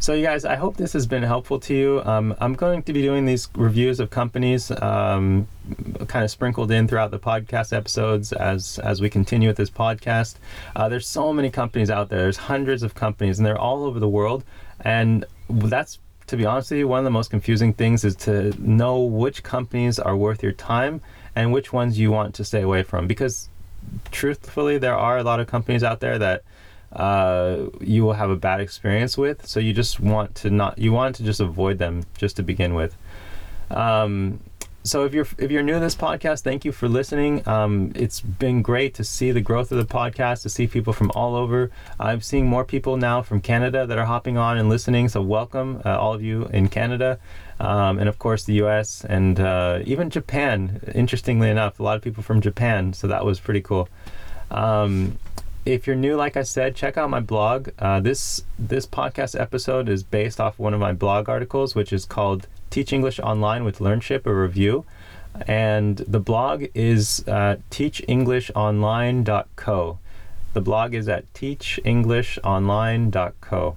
So, 0.01 0.15
you 0.15 0.23
guys, 0.23 0.45
I 0.45 0.55
hope 0.55 0.77
this 0.77 0.93
has 0.93 1.09
been 1.09 1.25
helpful 1.25 1.59
to 1.59 1.75
you. 1.75 2.01
Um, 2.05 2.33
I'm 2.41 2.55
going 2.55 2.85
to 2.85 2.93
be 2.93 3.03
doing 3.03 3.27
these 3.27 3.49
reviews 3.57 3.99
of 3.99 4.11
companies, 4.11 4.71
um, 4.71 5.49
kind 6.07 6.25
of 6.25 6.31
sprinkled 6.31 6.71
in 6.71 6.87
throughout 6.87 7.11
the 7.11 7.19
podcast 7.19 7.77
episodes 7.77 8.33
as 8.33 8.79
as 8.79 9.01
we 9.01 9.11
continue 9.11 9.49
with 9.49 9.57
this 9.57 9.71
podcast. 9.71 10.37
Uh, 10.77 10.89
there's 10.89 11.09
so 11.09 11.33
many 11.33 11.51
companies 11.51 11.91
out 11.91 12.11
there. 12.11 12.21
There's 12.21 12.37
hundreds 12.37 12.85
of 12.85 12.95
companies, 12.95 13.39
and 13.39 13.47
they're 13.47 13.59
all 13.59 13.83
over 13.83 13.99
the 13.99 14.09
world. 14.09 14.45
And 14.81 15.25
that's 15.51 15.99
to 16.29 16.37
be 16.37 16.47
honest 16.47 16.71
with 16.71 16.79
you, 16.79 16.89
one 16.89 16.99
of 16.99 17.05
the 17.05 17.11
most 17.11 17.31
confusing 17.31 17.73
things 17.73 18.05
is 18.05 18.15
to 18.17 18.55
know 18.61 19.03
which 19.03 19.43
companies 19.43 19.99
are 19.99 20.17
worth 20.17 20.43
your 20.43 20.53
time 20.53 21.01
and 21.35 21.53
which 21.53 21.73
ones 21.73 21.99
you 21.99 22.11
want 22.11 22.35
to 22.37 22.45
stay 22.45 22.63
away 22.63 22.83
from. 22.83 23.07
Because 23.07 23.49
truthfully, 24.11 24.79
there 24.79 24.97
are 24.97 25.19
a 25.19 25.23
lot 25.23 25.41
of 25.41 25.47
companies 25.47 25.83
out 25.83 26.01
there 26.01 26.19
that 26.19 26.43
uh, 26.93 27.67
you 27.81 28.05
will 28.05 28.13
have 28.13 28.31
a 28.31 28.37
bad 28.37 28.61
experience 28.61 29.17
with. 29.17 29.47
So 29.47 29.59
you 29.59 29.73
just 29.73 30.01
want 30.01 30.35
to 30.37 30.51
not, 30.51 30.79
you 30.79 30.93
want 30.93 31.17
to 31.17 31.25
just 31.25 31.41
avoid 31.41 31.79
them 31.79 32.05
just 32.17 32.37
to 32.37 32.43
begin 32.43 32.75
with. 32.75 32.97
Um, 33.71 34.41
so 34.85 35.05
if 35.05 35.13
you're 35.13 35.27
if 35.39 35.51
you're 35.51 35.63
new 35.63 35.75
to 35.75 35.81
this 35.81 35.95
podcast, 35.95 36.43
thank 36.43 36.65
you 36.65 36.73
for 36.73 36.89
listening. 36.89 37.47
Um, 37.47 37.93
it's 37.95 38.21
been 38.21 38.63
great 38.63 38.95
to 38.95 39.05
see 39.05 39.33
the 39.33 39.41
growth 39.41 39.71
of 39.71 39.79
the 39.79 39.85
podcast, 39.85 40.43
to 40.43 40.49
see 40.49 40.67
people 40.67 40.93
from 40.93 41.11
all 41.15 41.35
over. 41.35 41.71
I'm 42.01 42.21
seeing 42.21 42.47
more 42.47 42.65
people 42.65 42.97
now 42.97 43.23
from 43.23 43.41
Canada 43.41 43.87
that 43.87 43.99
are 43.99 44.07
hopping 44.07 44.39
on 44.39 44.57
and 44.57 44.69
listening. 44.69 45.09
So 45.09 45.21
welcome 45.21 45.83
uh, 45.85 45.99
all 45.99 46.15
of 46.15 46.23
you 46.23 46.47
in 46.47 46.69
Canada, 46.69 47.19
um, 47.61 47.99
and 47.99 48.09
of 48.09 48.19
course 48.19 48.45
the 48.45 48.55
U.S. 48.55 49.05
and 49.05 49.39
uh, 49.41 49.81
even 49.85 50.11
Japan. 50.11 50.81
Interestingly 50.95 51.51
enough, 51.51 51.81
a 51.81 51.83
lot 51.83 51.97
of 51.97 52.03
people 52.03 52.23
from 52.23 52.41
Japan. 52.41 52.93
So 52.93 53.09
that 53.09 53.25
was 53.25 53.41
pretty 53.41 53.61
cool. 53.61 53.89
Um, 54.51 55.19
if 55.67 55.87
you're 55.87 55.97
new, 55.97 56.17
like 56.17 56.37
I 56.37 56.43
said, 56.45 56.75
check 56.75 56.97
out 56.97 57.11
my 57.11 57.21
blog. 57.21 57.69
Uh, 57.79 58.01
this 58.01 58.43
this 58.59 58.87
podcast 58.87 59.39
episode 59.39 59.89
is 59.89 60.03
based 60.03 60.41
off 60.41 60.59
one 60.59 60.73
of 60.73 60.81
my 60.81 60.93
blog 60.93 61.29
articles, 61.29 61.75
which 61.75 61.93
is 61.93 62.07
called 62.07 62.47
Teach 62.71 62.93
English 62.93 63.19
Online 63.21 63.65
with 63.65 63.79
LearnShip, 63.79 64.27
a 64.27 64.35
review. 64.35 64.85
And 65.47 65.99
the 65.99 66.21
blog 66.21 66.65
is 66.75 67.23
teachenglishonline.co. 67.27 69.99
The 70.55 70.61
blog 70.61 70.95
is 70.95 71.09
at 71.09 71.33
teachenglishonline.co. 71.35 73.77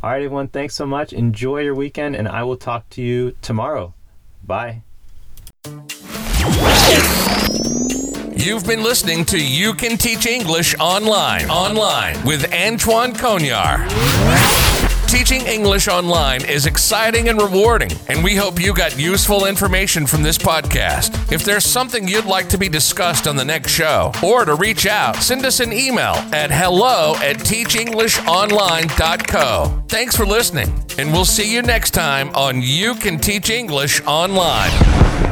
All 0.00 0.10
right, 0.10 0.22
everyone, 0.22 0.46
thanks 0.46 0.76
so 0.76 0.86
much. 0.86 1.12
Enjoy 1.12 1.58
your 1.58 1.74
weekend, 1.74 2.14
and 2.14 2.28
I 2.28 2.44
will 2.44 2.56
talk 2.56 2.88
to 2.90 3.02
you 3.02 3.34
tomorrow. 3.42 3.94
Bye. 4.44 4.82
You've 8.36 8.64
been 8.64 8.84
listening 8.84 9.24
to 9.24 9.44
You 9.44 9.74
Can 9.74 9.96
Teach 9.96 10.24
English 10.24 10.76
Online, 10.78 11.50
online 11.50 12.24
with 12.24 12.52
Antoine 12.54 13.12
Conyar. 13.12 14.57
Teaching 15.08 15.46
English 15.46 15.88
online 15.88 16.44
is 16.44 16.66
exciting 16.66 17.30
and 17.30 17.40
rewarding, 17.40 17.90
and 18.08 18.22
we 18.22 18.36
hope 18.36 18.60
you 18.60 18.74
got 18.74 18.98
useful 18.98 19.46
information 19.46 20.06
from 20.06 20.22
this 20.22 20.36
podcast. 20.36 21.32
If 21.32 21.44
there's 21.44 21.64
something 21.64 22.06
you'd 22.06 22.26
like 22.26 22.50
to 22.50 22.58
be 22.58 22.68
discussed 22.68 23.26
on 23.26 23.34
the 23.34 23.44
next 23.44 23.72
show, 23.72 24.12
or 24.22 24.44
to 24.44 24.54
reach 24.54 24.86
out, 24.86 25.16
send 25.16 25.46
us 25.46 25.60
an 25.60 25.72
email 25.72 26.12
at 26.32 26.50
hello 26.50 27.14
at 27.16 27.38
teachenglishonline.co. 27.38 29.82
Thanks 29.88 30.14
for 30.14 30.26
listening, 30.26 30.84
and 30.98 31.10
we'll 31.10 31.24
see 31.24 31.50
you 31.52 31.62
next 31.62 31.92
time 31.92 32.28
on 32.34 32.60
You 32.60 32.94
Can 32.94 33.18
Teach 33.18 33.48
English 33.48 34.02
Online. 34.06 35.27